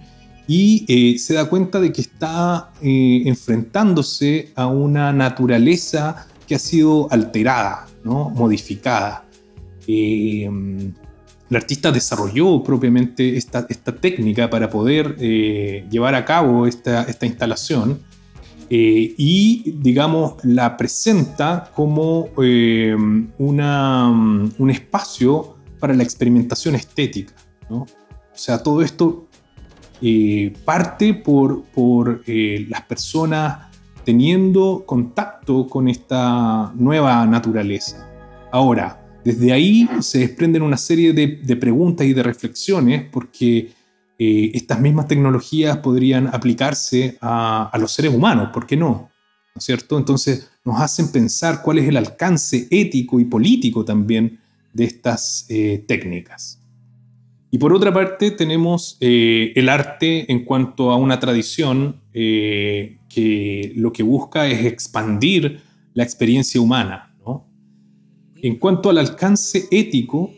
y 0.48 0.84
eh, 0.88 1.16
se 1.20 1.34
da 1.34 1.48
cuenta 1.48 1.78
de 1.80 1.92
que 1.92 2.00
está 2.00 2.72
eh, 2.82 3.22
enfrentándose 3.26 4.50
a 4.56 4.66
una 4.66 5.12
naturaleza 5.12 6.26
que 6.48 6.56
ha 6.56 6.58
sido 6.58 7.06
alterada, 7.12 7.86
¿no? 8.02 8.30
modificada. 8.30 9.24
Eh, 9.86 10.50
el 11.50 11.56
artista 11.56 11.92
desarrolló 11.92 12.64
propiamente 12.64 13.36
esta, 13.36 13.64
técnica 14.00 14.50
para 14.50 14.70
poder 14.70 15.16
llevar 15.16 16.14
a 16.14 16.24
cabo 16.24 16.66
esta 16.66 17.26
instalación 17.26 18.00
eh, 18.72 19.14
y, 19.18 19.74
digamos, 19.78 20.34
la 20.44 20.76
presenta 20.76 21.72
como 21.74 22.28
eh, 22.40 22.96
una, 23.38 24.08
un 24.08 24.70
espacio 24.70 25.56
para 25.80 25.92
la 25.92 26.04
experimentación 26.04 26.76
estética. 26.76 27.34
¿no? 27.68 27.78
O 27.78 27.86
sea, 28.32 28.62
todo 28.62 28.80
esto 28.82 29.26
eh, 30.00 30.54
parte 30.64 31.14
por, 31.14 31.64
por 31.64 32.22
las 32.26 32.82
personas 32.82 33.66
teniendo 34.04 34.84
contacto 34.86 35.66
con 35.66 35.88
esta 35.88 36.72
nueva 36.76 37.26
naturaleza. 37.26 38.08
Ahora, 38.52 39.04
desde 39.24 39.52
ahí 39.52 39.88
se 39.98 40.20
desprenden 40.20 40.62
una 40.62 40.76
serie 40.76 41.12
de 41.12 41.56
preguntas 41.56 42.06
y 42.06 42.14
de 42.14 42.22
reflexiones 42.22 43.04
porque 43.10 43.72
eh, 44.22 44.50
estas 44.52 44.78
mismas 44.78 45.08
tecnologías 45.08 45.78
podrían 45.78 46.26
aplicarse 46.26 47.16
a, 47.22 47.74
los 47.80 47.90
seres 47.90 48.12
humanos, 48.12 48.50
¿por 48.52 48.66
qué 48.66 48.76
no? 48.76 49.08
¿No 49.54 49.58
es 49.58 49.64
cierto? 49.64 49.96
Entonces 49.96 50.50
nos 50.62 50.78
hacen 50.78 51.10
pensar 51.10 51.62
cuál 51.62 51.78
es 51.78 51.88
el 51.88 51.96
alcance 51.96 52.68
ético 52.70 53.18
y 53.18 53.24
político 53.24 53.82
también 53.82 54.38
de 54.74 54.84
estas 54.84 55.46
eh, 55.48 55.86
técnicas. 55.88 56.60
Y 57.50 57.56
por 57.56 57.72
otra 57.72 57.94
parte 57.94 58.30
tenemos 58.30 58.98
eh, 59.00 59.54
el 59.56 59.70
arte 59.70 60.30
en 60.30 60.44
cuanto 60.44 60.90
a 60.90 60.96
una 60.96 61.18
tradición 61.18 62.02
que 62.12 63.72
lo 63.74 63.90
que 63.90 64.02
busca 64.02 64.48
es 64.48 64.66
expandir 64.66 65.62
la 65.94 66.02
experiencia 66.02 66.60
humana. 66.60 67.16
En 68.42 68.56
cuanto 68.56 68.90
al 68.90 68.98
alcance 68.98 69.66
ético, 69.70 70.30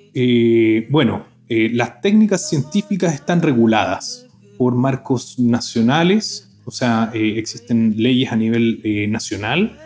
bueno, 0.89 1.32
eh, 1.54 1.68
las 1.71 2.00
técnicas 2.00 2.49
científicas 2.49 3.12
están 3.12 3.42
reguladas 3.42 4.26
por 4.56 4.75
marcos 4.75 5.38
nacionales, 5.38 6.50
o 6.64 6.71
sea, 6.71 7.11
eh, 7.12 7.35
existen 7.37 7.92
leyes 7.99 8.32
a 8.32 8.37
nivel 8.37 8.80
eh, 8.85 9.06
nacional 9.06 9.78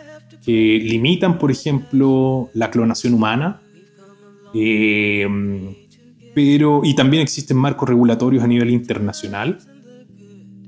que 0.45 0.79
limitan, 0.81 1.37
por 1.37 1.51
ejemplo, 1.51 2.49
la 2.53 2.71
clonación 2.71 3.13
humana, 3.13 3.59
pero, 6.33 6.81
y 6.85 6.95
también 6.95 7.21
existen 7.21 7.57
marcos 7.57 7.89
regulatorios 7.89 8.45
a 8.45 8.47
nivel 8.47 8.69
internacional. 8.69 9.57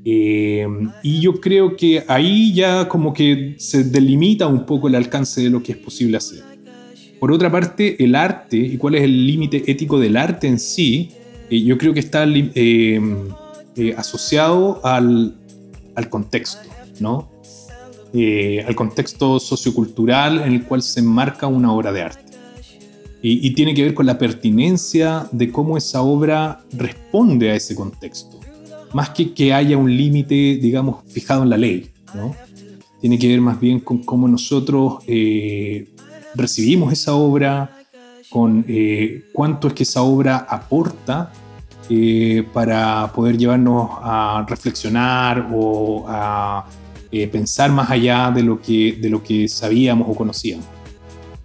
y 0.04 1.22
yo 1.22 1.40
creo 1.40 1.78
que 1.78 2.04
ahí 2.10 2.54
ya 2.54 2.90
como 2.90 3.14
que 3.14 3.56
se 3.58 3.86
delimita 3.86 4.48
un 4.48 4.66
poco 4.66 4.90
el 4.90 4.96
alcance 4.96 5.40
de 5.44 5.50
lo 5.50 5.64
que 5.64 5.72
es 5.72 5.78
posible 5.78 6.18
hacer. 6.18 6.49
Por 7.20 7.34
otra 7.34 7.52
parte, 7.52 8.02
el 8.04 8.16
arte 8.16 8.56
y 8.58 8.78
cuál 8.78 8.96
es 8.96 9.04
el 9.04 9.28
límite 9.28 9.64
ético 9.70 10.00
del 10.00 10.16
arte 10.16 10.48
en 10.48 10.58
sí, 10.58 11.12
eh, 11.50 11.62
yo 11.62 11.78
creo 11.78 11.94
que 11.94 12.00
está 12.00 12.24
eh, 12.26 13.02
eh, 13.76 13.94
asociado 13.98 14.80
al, 14.86 15.36
contexto, 16.10 16.70
¿no? 17.00 17.30
al 18.14 18.76
contexto 18.76 19.40
sociocultural 19.40 20.42
en 20.42 20.54
el 20.54 20.64
cual 20.64 20.82
se 20.82 21.02
enmarca 21.02 21.46
una 21.48 21.74
obra 21.74 21.92
de 21.92 22.02
arte. 22.04 22.30
Y, 23.22 23.52
tiene 23.52 23.74
que 23.74 23.84
ver 23.84 23.94
con 23.94 24.06
la 24.06 24.18
pertinencia 24.18 25.28
de 25.34 25.52
cómo 25.52 25.78
esa 25.78 26.02
obra 26.02 26.64
responde 26.72 27.52
a 27.52 27.56
ese 27.56 27.76
contexto, 27.76 28.40
más 28.94 29.10
que 29.10 29.34
que 29.34 29.54
haya 29.54 29.76
un 29.76 29.96
límite, 29.96 30.56
digamos, 30.56 31.04
fijado 31.06 31.44
en 31.44 31.50
la 31.50 31.58
ley, 31.58 31.90
¿no? 32.16 32.34
Tiene 33.02 33.20
que 33.20 33.28
ver 33.28 33.42
más 33.42 33.60
bien 33.60 33.82
con 33.82 34.04
cómo 34.04 34.30
nosotros 34.30 35.04
recibimos 36.36 36.94
esa 36.94 37.14
obra, 37.14 37.72
con 38.30 38.64
eh, 38.68 39.26
cuánto 39.34 39.68
es 39.68 39.74
que 39.74 39.84
esa 39.84 40.02
obra 40.04 40.38
aporta 40.38 41.32
eh, 41.90 42.46
para 42.54 43.12
poder 43.14 43.38
llevarnos 43.38 43.90
a 44.02 44.46
reflexionar 44.48 45.50
o 45.52 46.06
a 46.08 46.66
eh, 47.12 47.28
pensar 47.28 47.72
más 47.72 47.90
allá 47.90 48.30
de 48.30 48.44
lo, 48.44 48.62
que, 48.62 49.00
de 49.02 49.10
lo 49.10 49.24
que 49.24 49.48
sabíamos 49.48 50.08
o 50.08 50.14
conocíamos. 50.14 50.66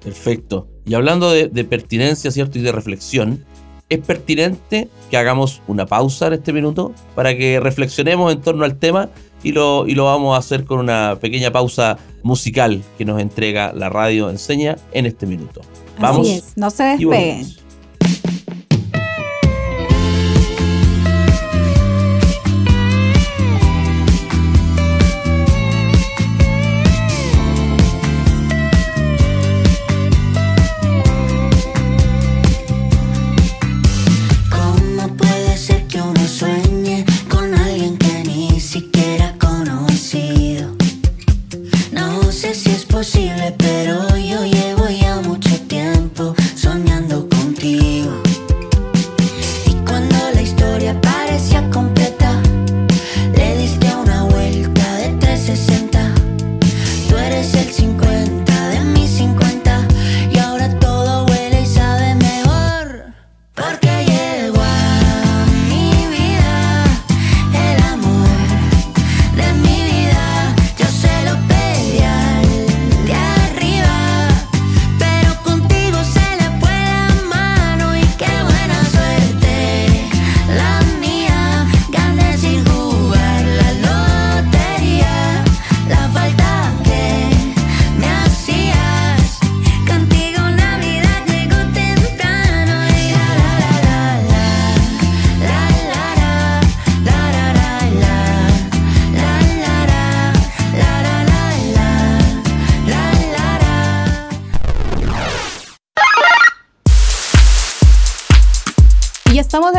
Perfecto. 0.03 0.69
Y 0.85 0.93
hablando 0.93 1.31
de, 1.31 1.65
pertinencia, 1.65 2.31
¿cierto? 2.31 2.59
Y 2.59 2.63
de 2.63 2.73
reflexión, 2.73 3.43
es 3.89 4.01
pertinente 4.01 4.91
que 5.11 5.17
hagamos 5.17 5.63
una 5.67 5.87
pausa 5.87 6.27
en 6.27 6.35
este 6.35 6.53
minuto 6.53 6.93
para 7.15 7.35
que 7.35 7.59
reflexionemos 7.61 8.31
en 8.33 8.43
torno 8.43 8.65
al 8.65 8.79
tema 8.79 9.09
y 9.43 9.53
lo, 9.53 9.87
y 9.87 9.95
lo 9.95 10.05
vamos 10.05 10.35
a 10.35 10.39
hacer 10.41 10.65
con 10.65 10.79
una 10.79 11.17
pequeña 11.21 11.51
pausa 11.51 11.97
musical 12.25 12.83
que 12.99 13.05
nos 13.05 13.21
entrega 13.21 13.73
la 13.73 13.89
radio 13.89 14.31
enseña 14.31 14.77
en 14.93 15.07
este 15.07 15.27
minuto. 15.27 15.61
Vamos. 16.01 16.27
Así 16.27 16.37
es, 16.39 16.57
no 16.57 16.71
se 16.71 16.83
despeguen. 16.83 17.64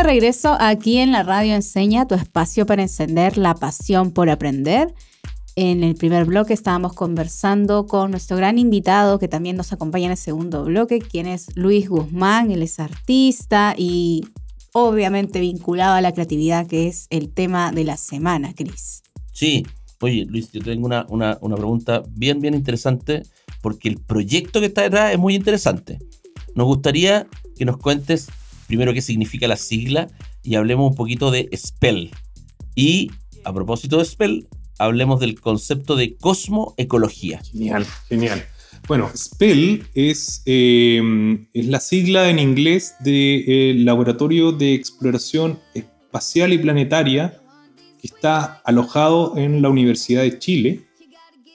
Regreso 0.06 0.56
aquí 0.60 0.98
en 0.98 1.10
la 1.10 1.24
radio 1.24 1.56
Enseña, 1.56 2.06
tu 2.06 2.14
espacio 2.14 2.64
para 2.64 2.82
encender 2.82 3.36
la 3.36 3.56
pasión 3.56 4.12
por 4.12 4.30
aprender. 4.30 4.94
En 5.56 5.82
el 5.82 5.96
primer 5.96 6.26
bloque 6.26 6.54
estábamos 6.54 6.92
conversando 6.92 7.86
con 7.86 8.12
nuestro 8.12 8.36
gran 8.36 8.56
invitado 8.56 9.18
que 9.18 9.26
también 9.26 9.56
nos 9.56 9.72
acompaña 9.72 10.04
en 10.04 10.10
el 10.12 10.16
segundo 10.16 10.62
bloque, 10.62 11.00
quien 11.00 11.26
es 11.26 11.48
Luis 11.56 11.88
Guzmán, 11.88 12.52
él 12.52 12.62
es 12.62 12.78
artista 12.78 13.74
y 13.76 14.24
obviamente 14.72 15.40
vinculado 15.40 15.94
a 15.94 16.00
la 16.00 16.12
creatividad, 16.12 16.68
que 16.68 16.86
es 16.86 17.08
el 17.10 17.28
tema 17.30 17.72
de 17.72 17.82
la 17.82 17.96
semana, 17.96 18.54
Cris. 18.54 19.02
Sí, 19.32 19.66
oye 20.00 20.24
Luis, 20.24 20.52
yo 20.52 20.60
tengo 20.60 20.86
una, 20.86 21.04
una, 21.08 21.36
una 21.40 21.56
pregunta 21.56 22.04
bien, 22.10 22.40
bien 22.40 22.54
interesante, 22.54 23.24
porque 23.60 23.88
el 23.88 23.98
proyecto 23.98 24.60
que 24.60 24.66
está 24.66 24.82
detrás 24.82 25.12
es 25.12 25.18
muy 25.18 25.34
interesante. 25.34 25.98
Nos 26.54 26.66
gustaría 26.66 27.26
que 27.56 27.64
nos 27.64 27.78
cuentes 27.78 28.28
primero 28.66 28.92
qué 28.92 29.02
significa 29.02 29.48
la 29.48 29.56
sigla 29.56 30.08
y 30.42 30.54
hablemos 30.54 30.90
un 30.90 30.96
poquito 30.96 31.30
de 31.30 31.48
Spell. 31.56 32.10
Y 32.74 33.10
a 33.44 33.52
propósito 33.52 33.98
de 33.98 34.04
Spell, 34.04 34.48
hablemos 34.78 35.20
del 35.20 35.40
concepto 35.40 35.96
de 35.96 36.16
cosmoecología. 36.16 37.40
Genial, 37.52 37.86
genial. 38.08 38.44
Bueno, 38.88 39.10
SPELL 39.12 39.84
es, 39.94 40.42
eh, 40.46 41.00
es 41.52 41.66
la 41.66 41.80
sigla 41.80 42.30
en 42.30 42.38
inglés 42.38 42.94
del 43.00 43.06
de, 43.06 43.74
Laboratorio 43.78 44.52
de 44.52 44.74
Exploración 44.74 45.58
Espacial 45.74 46.52
y 46.52 46.58
Planetaria 46.58 47.40
que 48.00 48.06
está 48.06 48.60
alojado 48.64 49.36
en 49.36 49.60
la 49.60 49.70
Universidad 49.70 50.22
de 50.22 50.38
Chile. 50.38 50.82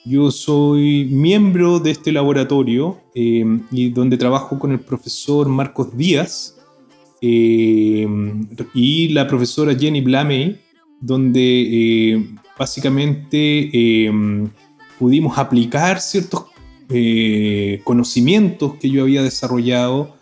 Yo 0.04 0.30
soy 0.30 1.06
miembro 1.06 1.78
de 1.78 1.92
este 1.92 2.12
laboratorio 2.12 3.00
eh, 3.14 3.44
y 3.70 3.88
donde 3.90 4.18
trabajo 4.18 4.58
con 4.58 4.72
el 4.72 4.80
profesor 4.80 5.48
Marcos 5.48 5.96
Díaz, 5.96 6.58
eh, 7.24 8.04
y 8.74 9.08
la 9.10 9.28
profesora 9.28 9.78
Jenny 9.78 10.00
Blamey, 10.00 10.58
donde 11.00 12.14
eh, 12.14 12.26
básicamente 12.58 13.70
eh, 13.72 14.10
pudimos 14.98 15.38
aplicar 15.38 16.00
ciertos 16.00 16.46
conocimientos 17.84 18.74
que 18.74 18.90
yo 18.90 19.04
había 19.04 19.22
desarrollado 19.22 20.14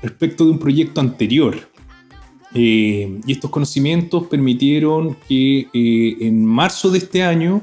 respecto 0.00 0.46
de 0.46 0.52
un 0.52 0.58
proyecto 0.58 1.02
anterior. 1.02 1.68
y 2.54 3.30
estos 3.30 3.50
conocimientos 3.50 4.28
permitieron 4.28 5.18
que 5.28 5.68
en 5.74 6.46
marzo 6.46 6.90
de 6.90 6.98
este 6.98 7.22
año 7.22 7.62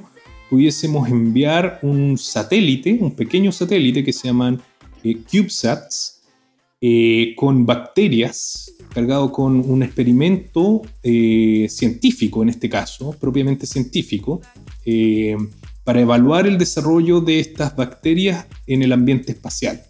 pudiésemos 0.52 1.10
enviar 1.10 1.80
un 1.82 2.20
satélite, 2.20 3.00
un 3.02 3.16
pequeño 3.16 3.52
satélite 3.52 4.04
que 4.04 4.14
se 4.14 4.28
llaman 4.28 4.62
CubeSats, 5.02 6.21
con 7.36 7.66
bacterias 7.66 8.72
cargado 8.94 9.32
con 9.32 9.58
un 9.58 9.84
experimento 9.84 10.82
eh, 11.04 11.68
científico, 11.70 12.44
en 12.44 12.50
este 12.50 12.70
caso, 12.70 13.16
propiamente 13.20 13.66
científico, 13.66 14.42
eh, 14.86 15.38
para 15.84 16.02
evaluar 16.02 16.48
el 16.48 16.58
desarrollo 16.58 17.22
de 17.22 17.40
estas 17.40 17.76
bacterias 17.76 18.46
en 18.68 18.84
el 18.84 18.92
ambiente 18.92 19.32
espacial. 19.32 19.82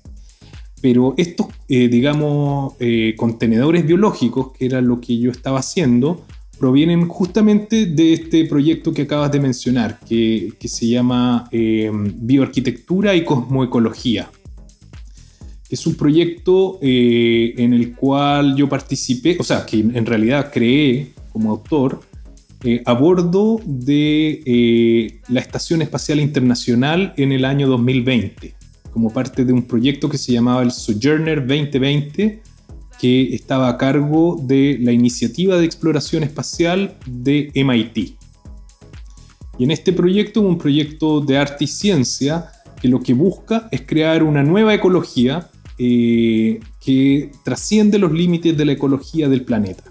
Pero 0.81 1.13
estos, 1.17 1.47
eh, 1.67 1.87
digamos, 1.89 2.73
contenedores 3.15 3.85
biológicos, 3.85 4.51
que 4.53 4.65
era 4.65 4.81
lo 4.81 4.99
que 4.99 5.17
yo 5.17 5.29
estaba 5.29 5.59
haciendo, 5.59 6.25
provienen 6.59 7.07
justamente 7.07 7.85
de 7.87 8.13
este 8.13 8.45
proyecto 8.45 8.93
que 8.93 9.03
acabas 9.03 9.31
de 9.31 9.39
mencionar, 9.39 9.99
que, 10.07 10.53
que 10.59 10.67
se 10.67 10.87
llama 10.87 11.49
Bioarquitectura 11.51 13.15
y 13.15 13.23
Cosmoecología 13.23 14.29
es 15.71 15.87
un 15.87 15.95
proyecto 15.95 16.79
eh, 16.81 17.53
en 17.57 17.73
el 17.73 17.95
cual 17.95 18.55
yo 18.57 18.67
participé, 18.67 19.37
o 19.39 19.43
sea, 19.43 19.65
que 19.65 19.79
en 19.79 20.05
realidad 20.05 20.51
creé 20.51 21.13
como 21.31 21.51
autor, 21.51 22.01
eh, 22.63 22.83
a 22.85 22.93
bordo 22.93 23.59
de 23.65 24.43
eh, 24.45 25.21
la 25.29 25.39
Estación 25.39 25.81
Espacial 25.81 26.19
Internacional 26.19 27.13
en 27.15 27.31
el 27.31 27.45
año 27.45 27.69
2020, 27.69 28.53
como 28.91 29.11
parte 29.11 29.45
de 29.45 29.53
un 29.53 29.63
proyecto 29.63 30.09
que 30.09 30.17
se 30.17 30.33
llamaba 30.33 30.61
el 30.61 30.71
Sojourner 30.71 31.39
2020, 31.47 32.41
que 32.99 33.33
estaba 33.33 33.69
a 33.69 33.77
cargo 33.77 34.37
de 34.43 34.77
la 34.81 34.91
Iniciativa 34.91 35.57
de 35.57 35.65
Exploración 35.65 36.23
Espacial 36.23 36.97
de 37.07 37.49
MIT. 37.55 38.17
Y 39.57 39.63
en 39.63 39.71
este 39.71 39.93
proyecto, 39.93 40.41
un 40.41 40.57
proyecto 40.57 41.21
de 41.21 41.37
arte 41.37 41.63
y 41.63 41.67
ciencia, 41.67 42.51
que 42.79 42.89
lo 42.89 42.99
que 42.99 43.13
busca 43.13 43.69
es 43.71 43.81
crear 43.81 44.21
una 44.21 44.43
nueva 44.43 44.73
ecología 44.73 45.49
eh, 45.83 46.59
que 46.79 47.31
trasciende 47.43 47.97
los 47.97 48.11
límites 48.11 48.55
de 48.55 48.65
la 48.65 48.73
ecología 48.73 49.27
del 49.27 49.43
planeta. 49.43 49.83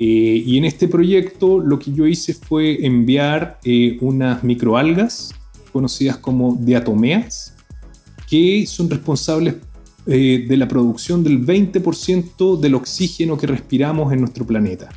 Eh, 0.00 0.42
y 0.44 0.58
en 0.58 0.64
este 0.64 0.88
proyecto 0.88 1.60
lo 1.60 1.78
que 1.78 1.92
yo 1.92 2.08
hice 2.08 2.34
fue 2.34 2.84
enviar 2.84 3.60
eh, 3.62 3.98
unas 4.00 4.42
microalgas 4.42 5.32
conocidas 5.72 6.16
como 6.16 6.58
diatomeas, 6.60 7.54
que 8.28 8.66
son 8.66 8.90
responsables 8.90 9.54
de 10.06 10.56
la 10.56 10.66
producción 10.66 11.22
del 11.22 11.46
20% 11.46 12.58
del 12.58 12.74
oxígeno 12.74 13.38
que 13.38 13.46
respiramos 13.46 14.12
en 14.12 14.18
nuestro 14.18 14.44
planeta. 14.44 14.88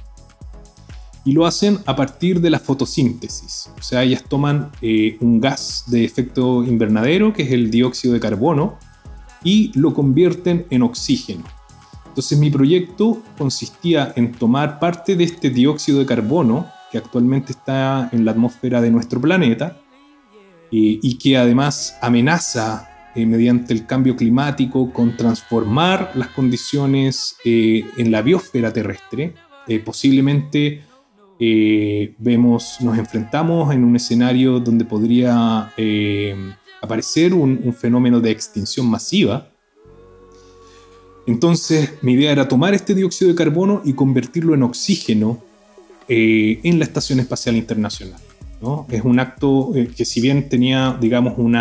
Y 1.23 1.33
lo 1.33 1.45
hacen 1.45 1.77
a 1.85 1.95
partir 1.95 2.41
de 2.41 2.49
la 2.49 2.57
fotosíntesis. 2.57 3.69
O 3.77 3.83
sea, 3.83 4.01
ellas 4.01 4.23
toman 4.27 4.71
un 5.19 5.39
gas 5.39 5.83
de 5.85 6.03
efecto 6.03 6.63
invernadero, 6.63 7.31
que 7.31 7.43
es 7.43 7.51
el 7.51 7.69
dióxido 7.69 8.15
de 8.15 8.19
carbono, 8.19 8.79
y 9.43 9.71
lo 9.77 9.93
convierten 9.93 10.65
en 10.69 10.83
oxígeno. 10.83 11.43
Entonces 12.07 12.37
mi 12.37 12.51
proyecto 12.51 13.23
consistía 13.37 14.13
en 14.15 14.33
tomar 14.33 14.79
parte 14.79 15.15
de 15.15 15.23
este 15.23 15.49
dióxido 15.49 15.99
de 15.99 16.05
carbono 16.05 16.67
que 16.91 16.99
actualmente 16.99 17.53
está 17.53 18.09
en 18.11 18.23
la 18.23 18.31
atmósfera 18.31 18.79
de 18.79 18.91
nuestro 18.91 19.19
planeta 19.19 19.81
eh, 20.71 20.99
y 21.01 21.17
que 21.17 21.37
además 21.37 21.97
amenaza 22.03 22.87
eh, 23.15 23.25
mediante 23.25 23.73
el 23.73 23.87
cambio 23.87 24.15
climático 24.15 24.93
con 24.93 25.17
transformar 25.17 26.11
las 26.13 26.27
condiciones 26.27 27.35
eh, 27.43 27.83
en 27.97 28.11
la 28.11 28.21
biosfera 28.21 28.71
terrestre. 28.71 29.33
posiblemente 29.83 30.83
vemos, 32.19 32.77
nos 32.79 32.97
enfrentamos 32.97 33.73
en 33.73 33.83
un 33.83 33.95
escenario 33.95 34.59
donde 34.59 34.85
podría 34.85 35.73
aparecer 36.83 37.33
un, 37.33 37.73
fenómeno 37.73 38.19
de 38.19 38.29
extinción 38.29 38.85
masiva. 38.87 39.47
Entonces 41.25 41.93
mi 42.01 42.13
idea 42.13 42.33
era 42.33 42.49
tomar 42.49 42.73
este 42.73 42.93
dióxido 42.93 43.31
de 43.31 43.35
carbono 43.35 43.81
y 43.85 43.93
convertirlo 43.93 44.53
en 44.53 44.63
oxígeno 44.63 45.41
eh, 46.09 46.59
en 46.63 46.79
la 46.79 46.85
Estación 46.85 47.21
Espacial 47.21 47.55
Internacional. 47.55 48.19
Es 48.89 49.03
un 49.03 49.19
acto 49.19 49.75
eh, 49.75 49.89
que 49.95 50.05
si 50.05 50.21
bien 50.21 50.49
tenía, 50.49 50.97
digamos, 50.99 51.37
un 51.37 51.53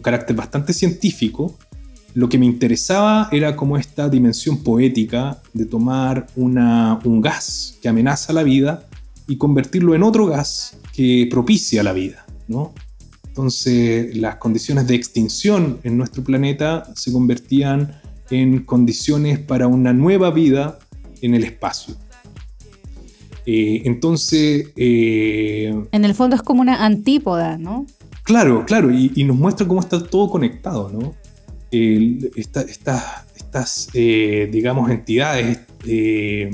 carácter 0.00 0.36
bastante 0.36 0.72
científico, 0.72 1.56
lo 2.14 2.28
que 2.28 2.38
me 2.38 2.46
interesaba 2.46 3.28
era 3.32 3.56
como 3.56 3.76
esta 3.76 4.08
dimensión 4.08 4.62
poética 4.62 5.40
de 5.52 5.66
tomar 5.66 6.26
un 6.36 7.20
gas 7.20 7.78
que 7.82 7.88
amenaza 7.88 8.32
la 8.32 8.44
vida 8.44 8.88
y 9.26 9.36
convertirlo 9.36 9.94
en 9.94 10.02
otro 10.04 10.26
gas 10.26 10.76
que 10.92 11.26
propicia 11.30 11.82
la 11.82 11.92
vida. 11.92 12.24
¿no? 12.48 12.72
Entonces 13.38 14.16
las 14.16 14.34
condiciones 14.38 14.88
de 14.88 14.96
extinción 14.96 15.78
en 15.84 15.96
nuestro 15.96 16.24
planeta 16.24 16.82
se 16.96 17.12
convertían 17.12 18.00
en 18.30 18.64
condiciones 18.64 19.38
para 19.38 19.68
una 19.68 19.92
nueva 19.92 20.32
vida 20.32 20.80
en 21.22 21.36
el 21.36 21.44
espacio. 21.44 21.94
Eh, 23.46 23.82
entonces... 23.84 24.70
Eh, 24.74 25.72
en 25.92 26.04
el 26.04 26.16
fondo 26.16 26.34
es 26.34 26.42
como 26.42 26.62
una 26.62 26.84
antípoda, 26.84 27.58
¿no? 27.58 27.86
Claro, 28.24 28.64
claro, 28.66 28.90
y, 28.90 29.22
nos 29.22 29.36
muestra 29.36 29.68
cómo 29.68 29.78
está 29.78 30.02
todo 30.02 30.28
conectado, 30.28 30.90
¿no? 30.90 31.14
estas 31.70 33.28
estas, 33.48 33.88
eh, 33.94 34.48
digamos, 34.52 34.90
entidades, 34.90 35.60
eh, 35.86 36.50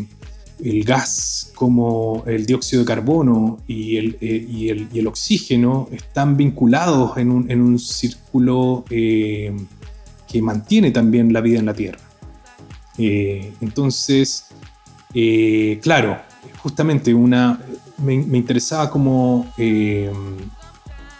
el 0.62 0.84
gas 0.84 1.50
como 1.54 2.22
el 2.26 2.46
dióxido 2.46 2.82
de 2.82 2.86
carbono 2.86 3.60
y 3.66 3.96
el, 3.96 4.88
el, 4.92 5.06
oxígeno, 5.06 5.88
están 5.92 6.36
vinculados 6.36 7.16
en 7.16 7.30
un, 7.30 7.78
círculo 7.78 8.84
que 8.88 9.52
mantiene 10.42 10.90
también 10.90 11.32
la 11.32 11.40
vida 11.40 11.58
en 11.58 11.66
la 11.66 11.74
Tierra. 11.74 12.00
entonces, 12.96 14.46
claro, 15.82 16.18
justamente 16.62 17.12
una, 17.12 17.60
me, 17.98 18.14
interesaba 18.14 18.90
como 18.90 19.46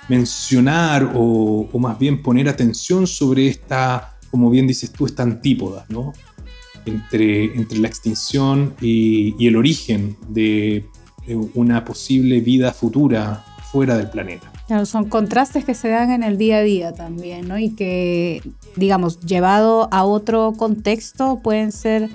mencionar 0.09 1.13
o, 1.15 1.69
más 1.79 1.99
bien 1.99 2.23
poner 2.23 2.49
atención 2.49 3.07
sobre 3.07 3.49
esta, 3.49 4.17
como 4.31 4.51
bien 4.51 4.67
dices 4.67 4.93
tú, 4.93 5.07
esta 5.07 5.23
antípoda, 5.23 5.87
¿no? 5.89 6.13
Entre, 6.87 7.45
entre 7.57 7.79
la 7.79 7.89
extinción 7.89 8.75
y, 8.81 9.47
el 9.47 9.57
origen 9.57 10.17
de, 10.29 10.87
una 11.55 11.85
posible 11.85 12.41
vida 12.41 12.73
futura 12.73 13.45
fuera 13.73 13.97
del 13.97 14.11
planeta. 14.11 14.53
Son 14.85 15.09
contrastes 15.09 15.65
que 15.65 15.75
se 15.75 15.89
dan 15.89 16.11
en 16.11 16.23
el 16.23 16.39
día 16.39 16.59
a 16.59 16.63
día 16.63 16.93
también, 16.93 17.49
¿no? 17.49 17.59
Y 17.59 17.71
que, 17.71 18.43
digamos, 18.77 19.21
llevado 19.21 19.89
a 19.91 20.05
otro 20.05 20.53
contexto 20.57 21.41
pueden 21.43 21.73
ser 21.73 22.11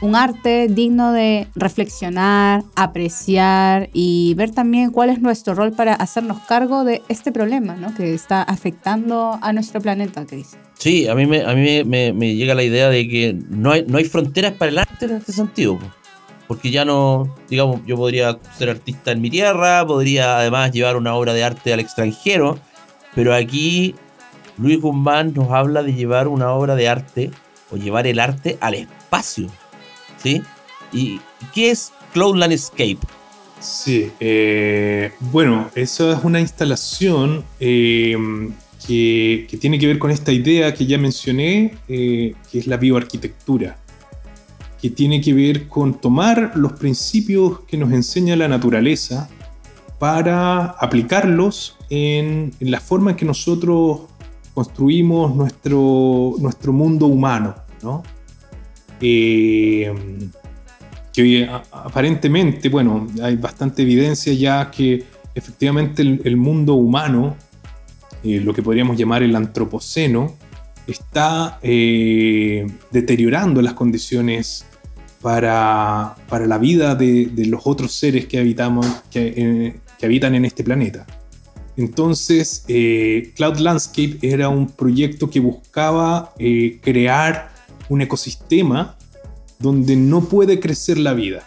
un 0.00 0.16
arte 0.16 0.68
digno 0.68 1.12
de 1.12 1.46
reflexionar, 1.54 2.62
apreciar 2.74 3.90
y 3.92 4.34
ver 4.34 4.50
también 4.50 4.90
cuál 4.90 5.10
es 5.10 5.20
nuestro 5.20 5.54
rol 5.54 5.72
para 5.72 5.94
hacernos 5.94 6.40
cargo 6.40 6.84
de 6.84 7.02
este 7.08 7.32
problema 7.32 7.74
¿no? 7.76 7.94
que 7.94 8.14
está 8.14 8.42
afectando 8.42 9.38
a 9.42 9.52
nuestro 9.52 9.80
planeta, 9.80 10.26
Cris. 10.26 10.56
Sí, 10.74 11.06
a 11.08 11.14
mí, 11.14 11.26
me, 11.26 11.42
a 11.42 11.54
mí 11.54 11.84
me, 11.84 12.34
llega 12.34 12.54
la 12.54 12.62
idea 12.62 12.88
de 12.88 13.06
que 13.06 13.36
no 13.50 13.72
hay, 13.72 13.84
no 13.86 13.98
hay 13.98 14.04
fronteras 14.04 14.52
para 14.54 14.70
el 14.70 14.78
arte 14.78 15.04
en 15.04 15.16
este 15.16 15.32
sentido. 15.32 15.78
Porque 16.48 16.70
ya 16.70 16.84
no, 16.84 17.36
digamos, 17.48 17.80
yo 17.86 17.96
podría 17.96 18.38
ser 18.56 18.70
artista 18.70 19.12
en 19.12 19.20
mi 19.20 19.30
tierra, 19.30 19.86
podría 19.86 20.38
además 20.38 20.72
llevar 20.72 20.96
una 20.96 21.14
obra 21.14 21.34
de 21.34 21.44
arte 21.44 21.72
al 21.72 21.80
extranjero, 21.80 22.58
pero 23.14 23.34
aquí 23.34 23.94
Luis 24.56 24.80
Guzmán 24.80 25.32
nos 25.34 25.50
habla 25.50 25.82
de 25.82 25.92
llevar 25.92 26.28
una 26.28 26.52
obra 26.52 26.74
de 26.74 26.88
arte 26.88 27.30
o 27.70 27.76
llevar 27.76 28.06
el 28.06 28.18
arte 28.18 28.58
al 28.60 28.74
espacio. 28.74 29.48
¿Sí? 30.22 30.42
¿Y 30.92 31.20
qué 31.54 31.70
es 31.70 31.92
Cloud 32.12 32.36
Landscape? 32.36 32.98
Sí, 33.60 34.10
eh, 34.20 35.12
bueno, 35.20 35.70
eso 35.74 36.12
es 36.12 36.24
una 36.24 36.40
instalación 36.40 37.44
eh, 37.60 38.16
que, 38.86 39.46
tiene 39.60 39.78
que 39.78 39.86
ver 39.86 39.98
con 39.98 40.10
esta 40.10 40.32
idea 40.32 40.72
que 40.72 40.86
ya 40.86 40.96
mencioné, 40.96 41.74
eh, 41.86 42.34
que 42.50 42.58
es 42.58 42.66
la 42.66 42.78
bioarquitectura, 42.78 43.78
que 44.80 44.90
tiene 44.90 45.20
que 45.20 45.34
ver 45.34 45.68
con 45.68 46.00
tomar 46.00 46.52
los 46.54 46.72
principios 46.72 47.60
que 47.60 47.76
nos 47.76 47.92
enseña 47.92 48.34
la 48.34 48.48
naturaleza 48.48 49.28
para 49.98 50.64
aplicarlos 50.64 51.76
en, 51.90 52.54
la 52.60 52.80
forma 52.80 53.10
en 53.10 53.16
que 53.18 53.26
nosotros 53.26 54.00
construimos 54.54 55.36
nuestro, 55.36 56.34
nuestro 56.38 56.72
mundo 56.72 57.06
humano, 57.06 57.54
¿no? 57.82 58.02
Eh, 59.00 59.92
que 61.12 61.48
aparentemente, 61.72 62.68
bueno, 62.68 63.08
hay 63.22 63.36
bastante 63.36 63.82
evidencia 63.82 64.32
ya 64.32 64.70
que 64.70 65.04
efectivamente 65.34 66.02
el, 66.02 66.36
mundo 66.36 66.74
humano, 66.74 67.36
eh, 68.22 68.40
lo 68.40 68.54
que 68.54 68.62
podríamos 68.62 68.96
llamar 68.96 69.22
el 69.22 69.34
antropoceno, 69.34 70.36
está 70.86 71.58
eh, 71.62 72.66
deteriorando 72.92 73.60
las 73.60 73.74
condiciones 73.74 74.66
para, 75.20 76.16
la 76.30 76.58
vida 76.58 76.94
de, 76.94 77.30
los 77.46 77.62
otros 77.64 77.92
seres 77.92 78.26
que, 78.26 78.38
habitamos, 78.38 78.86
que, 79.10 79.80
habitan 80.02 80.34
en 80.36 80.44
este 80.44 80.62
planeta. 80.62 81.06
Entonces, 81.76 82.64
Cloud 83.36 83.58
Landscape 83.58 84.18
era 84.22 84.48
un 84.48 84.68
proyecto 84.68 85.28
que 85.28 85.40
buscaba 85.40 86.34
crear 86.82 87.49
un 87.90 88.00
ecosistema 88.00 88.96
donde 89.58 89.96
no 89.96 90.24
puede 90.24 90.58
crecer 90.58 90.96
la 90.96 91.12
vida. 91.12 91.46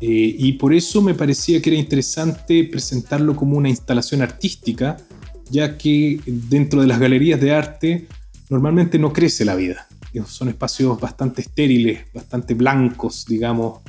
Eh, 0.00 0.36
y 0.38 0.52
por 0.52 0.74
eso 0.74 1.02
me 1.02 1.14
parecía 1.14 1.60
que 1.60 1.70
era 1.70 1.78
interesante 1.78 2.64
presentarlo 2.64 3.34
como 3.34 3.56
una 3.56 3.68
instalación 3.68 4.22
artística, 4.22 4.96
ya 5.50 5.76
que 5.76 6.20
dentro 6.26 6.80
de 6.80 6.86
las 6.86 7.00
galerías 7.00 7.40
de 7.40 7.52
arte 7.52 8.06
normalmente 8.48 8.98
no 8.98 9.12
crece 9.12 9.44
la 9.44 9.56
vida. 9.56 9.88
Son 10.26 10.48
espacios 10.48 11.00
bastante 11.00 11.40
estériles, 11.40 12.00
bastante 12.12 12.54
blancos, 12.54 13.24
digamos. 13.26 13.80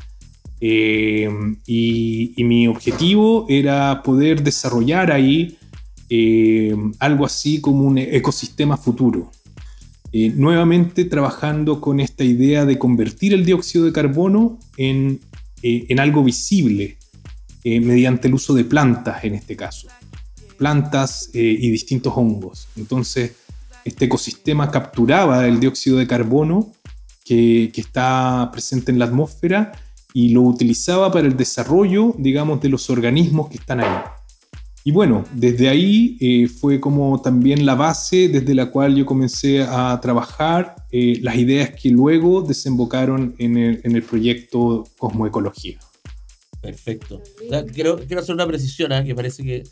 Eh, 0.61 1.29
y, 1.67 2.33
mi 2.37 2.67
objetivo 2.67 3.45
era 3.49 4.01
poder 4.01 4.41
desarrollar 4.41 5.11
ahí 5.11 5.57
eh, 6.09 6.73
algo 6.99 7.25
así 7.25 7.59
como 7.59 7.83
un 7.83 7.97
ecosistema 7.97 8.77
futuro. 8.77 9.29
Eh, 10.15 10.31
nuevamente 10.35 11.05
trabajando 11.05 11.81
con 11.81 11.99
esta 11.99 12.23
idea 12.23 12.65
de 12.65 12.77
convertir 12.77 13.33
el 13.33 13.45
dióxido 13.45 13.85
de 13.85 13.91
carbono 13.91 14.59
en, 14.77 15.19
eh, 15.63 15.87
algo 15.97 16.23
visible 16.23 16.99
eh, 17.63 17.79
mediante 17.79 18.27
el 18.27 18.35
uso 18.35 18.53
de 18.53 18.63
plantas 18.63 19.23
en 19.23 19.33
este 19.33 19.55
caso, 19.55 19.87
plantas 20.55 21.31
y 21.33 21.71
distintos 21.71 22.13
hongos. 22.15 22.67
Entonces, 22.75 23.31
este 23.85 24.05
ecosistema 24.05 24.69
capturaba 24.69 25.47
el 25.47 25.59
dióxido 25.59 25.97
de 25.97 26.05
carbono 26.05 26.71
que, 27.25 27.71
que 27.73 27.81
está 27.81 28.51
presente 28.51 28.91
en 28.91 28.99
la 28.99 29.05
atmósfera 29.05 29.71
y 30.13 30.29
lo 30.29 30.43
utilizaba 30.43 31.11
para 31.11 31.25
el 31.25 31.35
desarrollo, 31.35 32.13
digamos, 32.19 32.61
de 32.61 32.69
los 32.69 32.87
organismos 32.91 33.49
que 33.49 33.57
están 33.57 33.79
ahí. 33.79 33.97
Y 34.85 34.91
bueno, 34.91 35.23
desde 35.33 35.69
ahí 35.69 36.17
eh, 36.19 36.47
fue 36.47 36.79
como 36.79 37.21
también 37.21 37.65
la 37.65 37.75
base 37.75 38.27
desde 38.27 38.53
la 38.53 38.69
cual 38.69 38.95
yo 38.95 39.05
comencé 39.05 39.61
a 39.61 39.97
trabajar 40.01 40.75
eh, 40.91 41.19
las 41.21 41.37
ideas 41.37 41.71
que 41.71 41.89
luego 41.89 42.41
desembocaron 42.41 43.33
en 43.37 43.57
el, 43.57 43.81
en 43.83 43.95
el 43.95 44.03
proyecto 44.03 44.83
Cosmoecología. 44.97 45.79
Perfecto. 46.61 47.21
quiero, 47.73 47.97
quiero, 47.97 48.21
hacer 48.21 48.35
una 48.35 48.47
precisión, 48.47 48.91
¿eh? 48.91 49.03
que 49.05 49.15
parece 49.15 49.43
que 49.43 49.63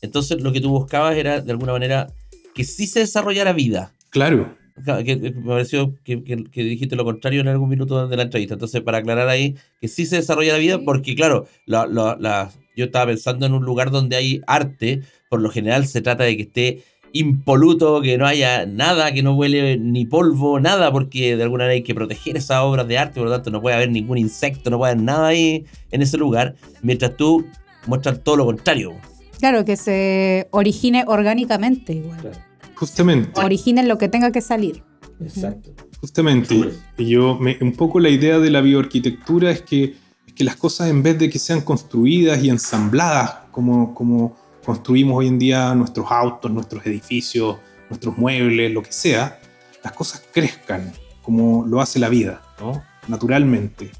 entonces 0.00 0.40
lo 0.40 0.52
que 0.52 0.60
tú 0.60 0.70
buscabas 0.70 1.16
era 1.16 1.40
de 1.40 1.52
alguna 1.52 1.72
manera 1.72 2.12
que 2.54 2.64
sí 2.64 2.86
se 2.86 3.00
desarrollara 3.00 3.52
vida. 3.52 3.92
Claro. 4.10 4.56
Que, 5.04 5.16
me 5.16 5.46
pareció 5.46 5.94
que, 6.02 6.22
que, 6.24 6.64
dijiste 6.64 6.96
lo 6.96 7.04
contrario 7.04 7.40
en 7.40 7.48
algún 7.48 7.68
minuto 7.68 8.08
de 8.08 8.16
la 8.16 8.22
entrevista. 8.22 8.54
Entonces, 8.54 8.80
para 8.80 8.98
aclarar 8.98 9.28
ahí, 9.28 9.54
que 9.80 9.88
sí 9.88 10.06
se 10.06 10.16
desarrollara 10.16 10.58
vida, 10.58 10.80
porque 10.84 11.14
claro, 11.14 11.46
la, 11.66 11.86
la, 11.86 12.50
yo 12.76 12.86
estaba 12.86 13.06
pensando 13.06 13.46
en 13.46 13.52
un 13.52 13.64
lugar 13.64 13.90
donde 13.90 14.16
hay 14.16 14.40
arte, 14.46 15.02
por 15.28 15.40
lo 15.40 15.50
general 15.50 15.86
se 15.86 16.00
trata 16.02 16.24
de 16.24 16.36
que 16.36 16.42
esté 16.42 16.84
impoluto, 17.12 18.00
que 18.00 18.16
no 18.16 18.26
haya 18.26 18.66
nada, 18.66 19.12
que 19.12 19.22
no 19.22 19.34
huele 19.34 19.76
ni 19.76 20.06
polvo, 20.06 20.60
nada, 20.60 20.90
porque 20.90 21.36
de 21.36 21.42
alguna 21.42 21.64
manera 21.64 21.74
hay 21.74 21.82
que 21.82 21.94
proteger 21.94 22.36
esas 22.36 22.62
obras 22.62 22.88
de 22.88 22.98
arte, 22.98 23.20
por 23.20 23.28
lo 23.28 23.34
tanto 23.34 23.50
no 23.50 23.60
puede 23.60 23.76
haber 23.76 23.90
ningún 23.90 24.18
insecto, 24.18 24.70
no 24.70 24.78
puede 24.78 24.92
haber 24.92 25.04
nada 25.04 25.28
ahí 25.28 25.64
en 25.90 26.02
ese 26.02 26.16
lugar, 26.16 26.54
mientras 26.82 27.16
tú 27.16 27.44
muestras 27.86 28.22
todo 28.22 28.36
lo 28.36 28.46
contrario. 28.46 28.94
Claro, 29.38 29.64
que 29.64 29.76
se 29.76 30.48
origine 30.52 31.04
orgánicamente 31.06 31.92
igual. 31.92 32.30
Justamente. 32.74 33.38
Origine 33.40 33.82
lo 33.82 33.98
que 33.98 34.08
tenga 34.08 34.32
que 34.32 34.40
salir. 34.40 34.82
Exacto. 35.20 35.70
Justamente. 36.00 36.70
Y 36.98 37.06
yo, 37.06 37.38
me, 37.38 37.56
un 37.60 37.72
poco 37.72 38.00
la 38.00 38.08
idea 38.08 38.38
de 38.38 38.50
la 38.50 38.60
bioarquitectura 38.60 39.50
es 39.50 39.62
que 39.62 39.94
que 40.34 40.44
las 40.44 40.56
cosas 40.56 40.88
en 40.88 41.02
vez 41.02 41.18
de 41.18 41.28
que 41.28 41.38
sean 41.38 41.60
construidas 41.60 42.42
y 42.42 42.48
ensambladas 42.48 43.34
como, 43.50 43.94
como 43.94 44.36
construimos 44.64 45.18
hoy 45.18 45.28
en 45.28 45.38
día 45.38 45.74
nuestros 45.74 46.10
autos, 46.10 46.50
nuestros 46.50 46.84
edificios, 46.86 47.58
nuestros 47.88 48.16
muebles, 48.16 48.72
lo 48.72 48.82
que 48.82 48.92
sea, 48.92 49.40
las 49.82 49.92
cosas 49.92 50.22
crezcan 50.32 50.92
como 51.20 51.66
lo 51.66 51.80
hace 51.80 51.98
la 51.98 52.08
vida, 52.08 52.42
¿no? 52.60 52.82
naturalmente. 53.08 53.90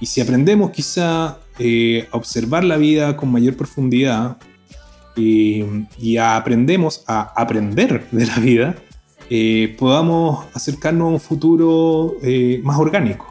Y 0.00 0.06
si 0.06 0.20
aprendemos 0.20 0.70
quizá 0.70 1.38
eh, 1.58 2.08
a 2.10 2.16
observar 2.16 2.64
la 2.64 2.76
vida 2.76 3.16
con 3.16 3.30
mayor 3.30 3.56
profundidad 3.56 4.38
eh, 5.16 5.86
y 5.98 6.16
aprendemos 6.16 7.04
a 7.06 7.32
aprender 7.36 8.08
de 8.10 8.26
la 8.26 8.36
vida, 8.36 8.74
eh, 9.28 9.76
podamos 9.78 10.46
acercarnos 10.54 11.06
a 11.06 11.12
un 11.12 11.20
futuro 11.20 12.16
más 12.62 12.78
orgánico 12.78 13.29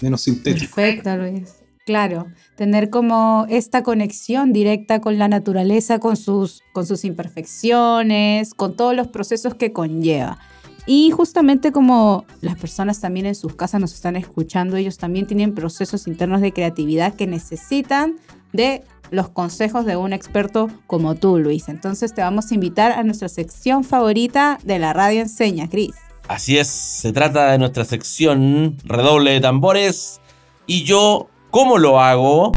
menos 0.00 0.22
sintético. 0.22 0.74
Perfecto, 0.74 1.16
Luis. 1.16 1.54
Claro, 1.88 2.26
tener 2.54 2.90
como 2.90 3.46
esta 3.48 3.82
conexión 3.82 4.52
directa 4.52 5.00
con 5.00 5.16
la 5.16 5.26
naturaleza, 5.26 5.98
con 5.98 6.16
sus, 6.16 6.62
con 6.74 6.84
sus 6.84 7.04
imperfecciones, 7.04 8.52
con 8.52 8.76
todos 8.76 8.94
los 8.94 9.08
procesos 9.08 9.54
que 9.54 9.72
conlleva. 9.72 10.38
Y 10.84 11.10
justamente 11.10 11.72
como 11.72 12.26
las 12.42 12.58
personas 12.58 13.00
también 13.00 13.26
en 13.26 13.34
sus 13.34 13.54
casas 13.54 13.80
nos 13.80 13.94
están 13.94 14.16
escuchando, 14.16 14.76
ellos 14.76 14.98
también 14.98 15.26
tienen 15.26 15.54
procesos 15.54 16.06
internos 16.06 16.42
de 16.42 16.52
creatividad 16.52 17.14
que 17.14 17.26
necesitan 17.26 18.16
de 18.52 18.84
los 19.10 19.28
consejos 19.30 19.86
de 19.86 19.96
un 19.96 20.12
experto 20.12 20.68
como 20.86 21.14
tú, 21.14 21.38
Luis. 21.38 21.68
Entonces 21.68 22.14
te 22.14 22.20
vamos 22.20 22.50
a 22.50 22.54
invitar 22.54 22.92
a 22.92 23.02
nuestra 23.02 23.28
sección 23.28 23.84
favorita 23.84 24.58
de 24.64 24.78
la 24.78 24.92
radio 24.92 25.22
enseña, 25.22 25.68
Cris. 25.68 25.94
Así 26.28 26.58
es, 26.58 26.68
se 26.68 27.10
trata 27.14 27.52
de 27.52 27.58
nuestra 27.58 27.86
sección 27.86 28.76
redoble 28.84 29.32
de 29.32 29.40
tambores. 29.40 30.20
Y 30.66 30.84
yo, 30.84 31.30
¿cómo 31.50 31.78
lo 31.78 32.00
hago? 32.00 32.52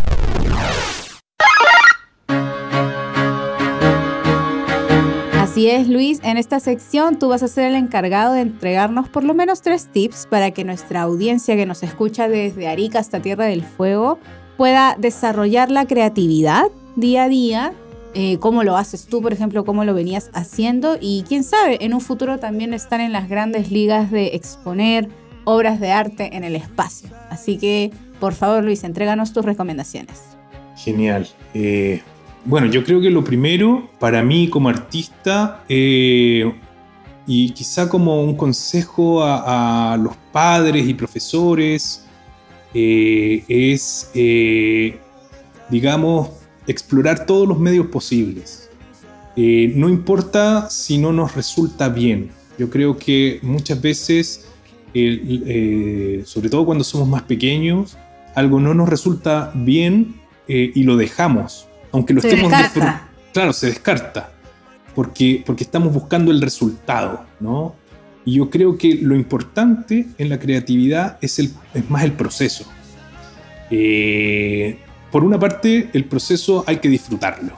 Así 5.39 5.69
es, 5.69 5.87
Luis. 5.87 6.19
En 6.23 6.35
esta 6.35 6.59
sección 6.59 7.17
tú 7.17 7.29
vas 7.29 7.43
a 7.43 7.47
ser 7.47 7.65
el 7.65 7.75
encargado 7.75 8.33
de 8.33 8.41
entregarnos 8.41 9.07
por 9.07 9.23
lo 9.23 9.33
menos 9.33 9.61
tres 9.61 9.87
tips 9.89 10.27
para 10.29 10.51
que 10.51 10.65
nuestra 10.65 11.03
audiencia 11.03 11.55
que 11.55 11.65
nos 11.65 11.81
escucha 11.81 12.27
desde 12.27 12.67
Arica 12.67 12.99
hasta 12.99 13.21
Tierra 13.21 13.45
del 13.45 13.63
Fuego 13.63 14.19
pueda 14.57 14.97
desarrollar 14.99 15.71
la 15.71 15.85
creatividad 15.85 16.65
día 16.97 17.23
a 17.23 17.29
día 17.29 17.73
eh, 18.13 18.37
cómo 18.39 18.63
lo 18.63 18.75
haces 18.75 19.05
tú, 19.05 19.21
por 19.21 19.31
ejemplo, 19.31 19.63
cómo 19.63 19.85
lo 19.85 19.93
venías 19.93 20.29
haciendo 20.33 20.97
y 20.99 21.23
quién 21.27 21.43
sabe, 21.43 21.77
en 21.83 21.93
un 21.93 22.01
futuro 22.01 22.39
también 22.39 22.73
están 22.73 22.99
en 22.99 23.13
las 23.13 23.29
grandes 23.29 23.71
ligas 23.71 24.11
de 24.11 24.27
exponer 24.33 25.07
obras 25.45 25.79
de 25.79 25.91
arte 25.91 26.35
en 26.35 26.43
el 26.43 26.57
espacio. 26.57 27.09
Así 27.29 27.57
que, 27.57 27.91
por 28.19 28.33
favor, 28.33 28.63
Luis, 28.63 28.83
entréganos 28.83 29.31
tus 29.31 29.45
recomendaciones. 29.45 30.21
Genial. 30.75 31.27
Eh, 31.53 32.01
bueno, 32.43 32.67
yo 32.67 32.83
creo 32.83 32.99
que 32.99 33.09
lo 33.09 33.23
primero 33.23 33.89
para 33.97 34.21
mí 34.23 34.49
como 34.49 34.67
artista 34.67 35.63
eh, 35.69 36.51
y 37.25 37.51
quizá 37.51 37.87
como 37.87 38.21
un 38.23 38.35
consejo 38.35 39.23
a, 39.23 39.97
los 40.01 40.17
padres 40.33 40.87
y 40.87 40.93
profesores 40.93 42.05
es, 42.73 44.11
digamos, 45.69 46.40
explorar 46.67 47.25
todos 47.25 47.47
los 47.47 47.59
medios 47.59 47.87
posibles. 47.87 48.69
Eh, 49.35 49.71
no 49.75 49.89
importa 49.89 50.69
si 50.69 50.97
no 50.97 51.13
nos 51.13 51.35
resulta 51.35 51.89
bien. 51.89 52.31
Yo 52.57 52.69
creo 52.69 52.97
que 52.97 53.39
muchas 53.41 53.81
veces, 53.81 54.47
eh, 54.93 56.21
sobre 56.25 56.49
todo 56.49 56.65
cuando 56.65 56.83
somos 56.83 57.07
más 57.07 57.23
pequeños, 57.23 57.97
algo 58.35 58.59
no 58.59 58.73
nos 58.73 58.89
resulta 58.89 59.51
bien 59.55 60.21
eh, 60.47 60.71
y 60.73 60.83
lo 60.83 60.97
dejamos, 60.97 61.67
aunque 61.91 62.13
lo 62.13 62.21
estemos 62.21 62.51
descarta. 62.51 63.09
Claro, 63.33 63.53
se 63.53 63.67
descarta, 63.67 64.33
porque, 64.93 65.43
porque 65.45 65.63
estamos 65.63 65.93
buscando 65.93 66.31
el 66.31 66.41
resultado, 66.41 67.25
¿no? 67.39 67.75
Y 68.25 68.35
yo 68.35 68.49
creo 68.49 68.77
que 68.77 68.95
lo 68.95 69.15
importante 69.15 70.07
en 70.17 70.29
la 70.29 70.39
creatividad 70.39 71.17
es, 71.21 71.39
el, 71.39 71.51
es 71.73 71.89
más 71.89 72.03
el 72.03 72.11
proceso. 72.11 72.65
Eh, 73.71 74.77
por 75.11 75.25
una 75.25 75.37
parte, 75.37 75.89
el 75.93 76.05
proceso 76.05 76.63
hay 76.65 76.77
que 76.77 76.87
disfrutarlo. 76.87 77.53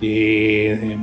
Eh, 0.00 0.98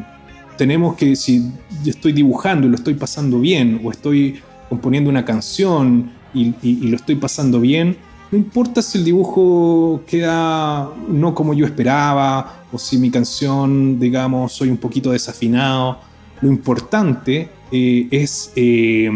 tenemos 0.56 0.96
que, 0.96 1.16
si 1.16 1.52
estoy 1.84 2.14
dibujando 2.14 2.68
y 2.68 2.70
lo 2.70 2.76
estoy 2.76 2.94
pasando 2.94 3.40
bien, 3.40 3.82
o 3.84 3.90
estoy 3.90 4.40
componiendo 4.70 5.10
una 5.10 5.26
canción 5.26 6.12
y, 6.34 6.54
lo 6.88 6.96
estoy 6.96 7.16
pasando 7.16 7.60
bien, 7.60 7.98
no 8.32 8.38
importa 8.38 8.82
si 8.82 9.00
el 9.00 9.06
dibujo 9.06 10.04
queda 10.08 10.92
no 11.08 11.34
como 11.34 11.54
yo 11.54 11.66
esperaba, 11.66 12.66
o 12.72 12.78
si 12.78 12.98
mi 12.98 13.10
canción, 13.10 14.00
digamos, 14.00 14.54
soy 14.54 14.70
un 14.70 14.78
poquito 14.78 15.12
desafinado. 15.12 16.00
Lo 16.42 16.50
importante 16.50 17.50
eh, 17.72 18.08
es 18.12 18.52
eh, 18.56 19.10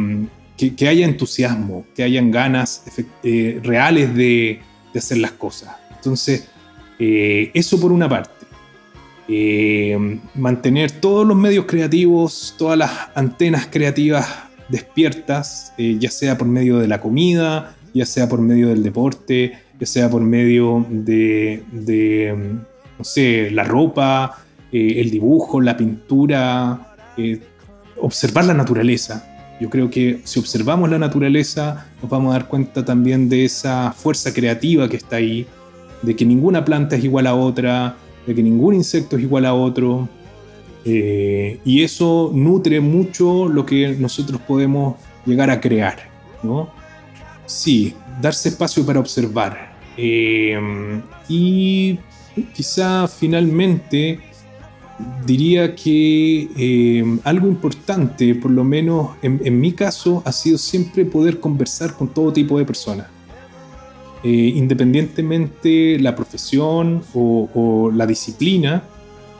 que, 0.55 0.87
haya 0.87 1.05
entusiasmo, 1.05 1.85
que 1.95 2.03
hayan 2.03 2.31
ganas 2.31 2.83
reales 3.63 4.15
de 4.15 4.61
hacer 4.95 5.19
las 5.19 5.31
cosas. 5.31 5.86
Entonces, 5.97 6.47
eh, 6.99 7.51
eso 7.53 7.79
por 7.79 7.91
una 7.91 8.07
parte. 8.07 8.31
Eh, 9.27 10.19
mantener 10.35 10.91
todos 10.91 11.27
los 11.27 11.35
medios 11.35 11.65
creativos, 11.65 12.55
todas 12.57 12.77
las 12.77 12.91
antenas 13.13 13.67
creativas 13.69 14.25
despiertas, 14.69 15.73
eh, 15.77 15.97
ya 15.99 16.09
sea 16.09 16.37
por 16.37 16.47
medio 16.47 16.77
de 16.79 16.87
la 16.87 17.01
comida, 17.01 17.75
ya 17.93 18.05
sea 18.05 18.29
por 18.29 18.39
medio 18.39 18.69
del 18.69 18.83
deporte, 18.83 19.53
ya 19.79 19.85
sea 19.85 20.09
por 20.09 20.21
medio 20.21 20.85
de, 20.89 21.63
no 22.97 23.03
sé, 23.03 23.51
la 23.51 23.63
ropa, 23.63 24.43
el 24.71 25.09
dibujo, 25.09 25.61
la 25.61 25.75
pintura, 25.75 26.95
observar 27.99 28.45
la 28.45 28.53
naturaleza. 28.53 29.55
Yo 29.59 29.69
creo 29.69 29.89
que 29.89 30.21
si 30.23 30.39
observamos 30.39 30.89
la 30.89 30.99
naturaleza 30.99 31.87
nos 32.01 32.11
vamos 32.11 32.29
a 32.29 32.39
dar 32.39 32.47
cuenta 32.47 32.85
también 32.85 33.27
de 33.27 33.45
esa 33.45 33.91
fuerza 33.91 34.33
creativa 34.33 34.87
que 34.87 34.97
está 34.97 35.15
ahí, 35.15 35.47
de 36.01 36.15
que 36.15 36.25
ninguna 36.25 36.63
planta 36.63 36.95
es 36.95 37.03
igual 37.03 37.27
a 37.27 37.35
otra, 37.35 37.97
de 38.25 38.35
que 38.35 38.43
ningún 38.43 38.75
insecto 38.75 39.17
es 39.17 39.23
igual 39.23 39.45
a 39.45 39.53
otro. 39.53 40.07
Eh, 40.85 41.59
y 41.65 41.83
eso 41.83 42.31
nutre 42.33 42.79
mucho 42.79 43.47
lo 43.47 43.65
que 43.65 43.95
nosotros 43.99 44.39
podemos 44.41 44.95
llegar 45.25 45.49
a 45.49 45.59
crear. 45.59 45.97
¿no? 46.43 46.69
Sí, 47.45 47.93
darse 48.21 48.49
espacio 48.49 48.85
para 48.85 48.99
observar. 48.99 49.75
Eh, 49.97 51.01
y 51.27 51.99
quizá 52.53 53.07
finalmente 53.07 54.19
diría 55.25 55.75
que 55.75 56.47
eh, 56.55 57.19
algo 57.23 57.47
importante, 57.47 58.35
por 58.35 58.51
lo 58.51 58.63
menos 58.63 59.11
en, 59.21 59.41
en, 59.43 59.59
mi 59.59 59.73
caso, 59.73 60.21
ha 60.25 60.31
sido 60.31 60.57
siempre 60.57 61.05
poder 61.05 61.39
conversar 61.39 61.93
con 61.95 62.07
todo 62.07 62.31
tipo 62.33 62.57
de 62.57 62.65
personas. 62.65 63.07
Eh, 64.23 64.53
independientemente 64.55 65.99
la 65.99 66.15
profesión 66.15 67.03
o, 67.13 67.91
la 67.93 68.07
disciplina, 68.07 68.83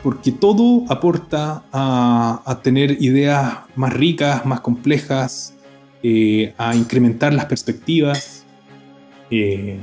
porque 0.02 0.30
todo 0.30 0.84
aporta 0.88 1.64
a, 1.72 2.60
tener 2.62 3.02
ideas 3.02 3.58
más 3.74 3.92
ricas, 3.92 4.46
más 4.46 4.60
complejas, 4.60 5.54
eh, 6.02 6.54
a 6.58 6.76
incrementar 6.76 7.34
las 7.34 7.46
perspectivas. 7.46 8.44
Eh, 9.30 9.78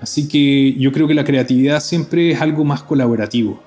así 0.00 0.28
que 0.28 0.74
yo 0.74 0.92
creo 0.92 1.08
que 1.08 1.14
la 1.14 1.24
creatividad 1.24 1.80
siempre 1.80 2.30
es 2.30 2.40
algo 2.40 2.64
más 2.64 2.82
colaborativo 2.82 3.60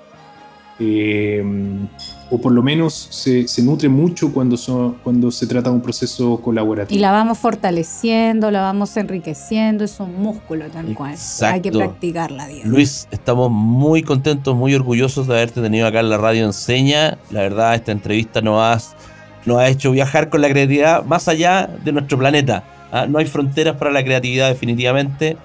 o 2.31 2.37
por 2.39 2.51
lo 2.51 2.61
menos 2.61 3.07
se, 3.09 3.45
nutre 3.63 3.89
mucho 3.89 4.31
cuando, 4.31 4.55
cuando 5.03 5.31
se 5.31 5.47
trata 5.47 5.69
de 5.69 5.75
un 5.75 5.81
proceso 5.81 6.39
colaborativo. 6.41 6.97
Y 6.97 7.01
la 7.01 7.11
vamos 7.11 7.39
fortaleciendo, 7.39 8.51
la 8.51 8.61
vamos 8.61 8.95
enriqueciendo, 8.97 9.83
es 9.83 9.99
un 9.99 10.21
músculo 10.21 10.65
tal 10.69 10.93
cual. 10.93 11.15
Hay 11.41 11.61
que 11.61 11.71
practicarla. 11.71 12.47
Luis, 12.63 13.07
estamos 13.11 13.49
muy 13.49 14.03
contentos, 14.03 14.55
muy 14.55 14.75
orgullosos 14.75 15.27
de 15.27 15.33
haberte 15.33 15.61
tenido 15.61 15.87
acá 15.87 16.01
en 16.01 16.09
la 16.09 16.17
radio 16.17 16.45
Enseña. 16.45 17.17
La 17.31 17.41
verdad, 17.41 17.75
esta 17.75 17.91
entrevista 17.91 18.41
nos, 18.41 18.61
has, 18.61 18.95
nos 19.45 19.57
ha 19.57 19.67
hecho 19.67 19.91
viajar 19.91 20.29
con 20.29 20.41
la 20.41 20.49
creatividad 20.49 21.03
más 21.05 21.27
allá 21.27 21.67
de 21.83 21.91
nuestro 21.91 22.19
planeta. 22.19 22.63
¿ah? 22.91 23.07
No 23.07 23.17
hay 23.17 23.25
fronteras 23.25 23.75
para 23.77 23.91
la 23.91 24.03
creatividad 24.03 24.49
definitivamente. 24.49 25.35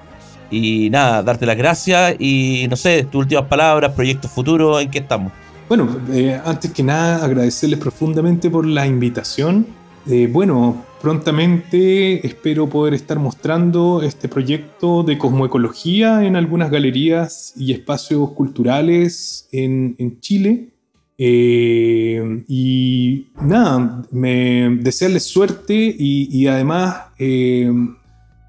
Y 0.50 0.90
nada, 0.90 1.22
darte 1.22 1.46
las 1.46 1.56
gracias 1.56 2.16
y 2.18 2.66
no 2.68 2.76
sé, 2.76 3.04
tus 3.04 3.22
últimas 3.22 3.46
palabras, 3.46 3.92
proyectos 3.92 4.30
futuros, 4.30 4.82
¿en 4.82 4.90
qué 4.90 4.98
estamos? 4.98 5.32
Bueno, 5.66 5.88
eh, 6.12 6.38
antes 6.44 6.72
que 6.72 6.82
nada 6.82 7.24
agradecerles 7.24 7.78
profundamente 7.78 8.50
por 8.50 8.66
la 8.66 8.86
invitación. 8.86 9.66
Eh, 10.06 10.28
bueno, 10.30 10.84
prontamente 11.00 12.26
espero 12.26 12.68
poder 12.68 12.92
estar 12.92 13.18
mostrando 13.18 14.02
este 14.02 14.28
proyecto 14.28 15.02
de 15.02 15.16
cosmoecología 15.16 16.22
en 16.26 16.36
algunas 16.36 16.70
galerías 16.70 17.54
y 17.56 17.72
espacios 17.72 18.32
culturales 18.32 19.48
en, 19.52 20.20
Chile. 20.20 20.68
Eh, 21.16 22.44
y 22.46 23.28
nada, 23.40 24.04
me 24.10 24.68
desearles 24.82 25.24
suerte 25.24 25.74
y 25.98 26.46
además 26.46 27.06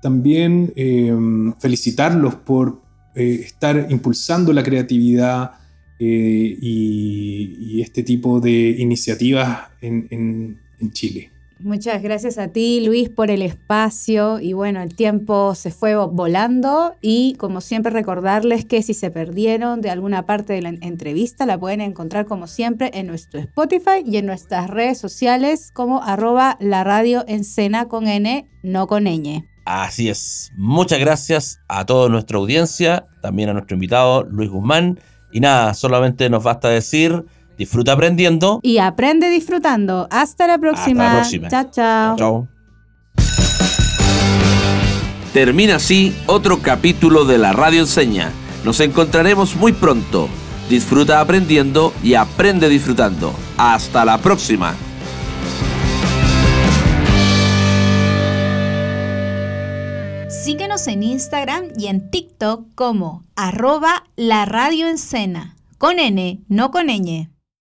también 0.01 0.73
felicitarlos 1.60 2.36
por 2.36 2.82
estar 3.15 3.88
impulsando 3.89 4.51
la 4.51 4.63
creatividad 4.63 5.64
eh, 5.99 6.58
y, 6.62 7.81
este 7.81 8.03
tipo 8.03 8.39
de 8.39 8.75
iniciativas 8.79 9.69
en, 9.81 10.60
Chile. 10.91 11.31
Muchas 11.60 12.03
gracias 12.03 12.38
a 12.38 12.49
ti, 12.49 12.86
Luis, 12.86 13.10
por 13.10 13.31
el 13.31 13.41
espacio. 13.41 14.39
Y 14.39 14.53
bueno, 14.53 14.81
el 14.81 14.93
tiempo 14.93 15.55
se 15.55 15.71
fue 15.71 15.95
volando. 15.95 16.95
Y 17.01 17.36
como 17.36 17.62
siempre, 17.62 17.91
recordarles 17.91 18.65
que 18.65 18.84
si 18.84 18.93
se 18.93 19.10
perdieron 19.10 19.81
de 19.81 19.89
alguna 19.89 20.25
parte 20.25 20.53
de 20.53 20.62
la 20.62 20.69
entrevista, 20.69 21.45
la 21.45 21.58
pueden 21.58 21.81
encontrar 21.81 22.25
como 22.25 22.47
siempre 22.47 22.91
en 22.93 23.08
nuestro 23.08 23.39
Spotify 23.39 24.03
y 24.05 24.17
en 24.17 24.25
nuestras 24.25 24.69
redes 24.69 24.97
sociales 24.97 25.71
como 25.73 26.03
arroba 26.03 26.58
la 26.60 26.84
radio 26.84 27.23
en 27.27 27.43
cena 27.43 27.88
con 27.88 28.08
N, 28.08 28.47
no 28.62 28.88
con 28.88 29.05
ñ. 29.05 29.45
Así 29.65 30.10
es. 30.10 30.51
Muchas 30.55 30.99
gracias 30.99 31.60
a 31.67 31.86
toda 31.86 32.10
nuestra 32.10 32.38
audiencia, 32.38 33.08
también 33.21 33.49
a 33.49 33.53
nuestro 33.53 33.75
invitado 33.75 34.23
Luis 34.23 34.51
Guzmán. 34.51 34.99
Y 35.36 35.41
nada, 35.41 35.74
solamente 35.74 36.30
nos 36.30 36.45
basta 36.45 36.69
decir, 36.69 37.26
disfruta 37.58 37.91
aprendiendo. 37.91 38.62
Y 38.63 38.78
aprende 38.78 39.30
disfrutando. 39.30 40.08
Hasta 40.10 40.48
la 40.48 40.58
próxima. 40.58 41.08
Hasta 41.08 41.13
la 41.13 41.19
próxima. 41.19 41.50
Chao, 41.50 41.69
chao. 41.71 42.15
Chao. 42.15 42.48
Termina 45.34 45.76
así 45.76 46.15
otro 46.26 46.60
capítulo 46.62 47.26
de 47.26 47.38
la 47.38 47.52
Radio 47.52 47.82
Enseña. 47.82 48.32
Nos 48.63 48.80
encontraremos 48.80 49.58
muy 49.58 49.74
pronto. 49.74 50.30
Disfruta 50.69 51.19
aprendiendo 51.19 51.91
y 52.02 52.13
aprende 52.13 52.69
disfrutando. 52.69 53.34
Hasta 53.58 54.06
la 54.06 54.19
próxima. 54.19 54.74
Síguenos 60.45 60.86
en 60.86 61.01
Instagram 61.01 61.69
y 61.75 61.88
en 61.88 62.12
TikTok 62.12 62.67
como 62.75 63.23
arroba 63.36 64.03
la 64.15 64.45
radio 64.45 64.86
con 65.79 65.97
N, 65.97 66.39
no 66.49 66.69
con 66.69 66.86
ñ. 66.86 67.35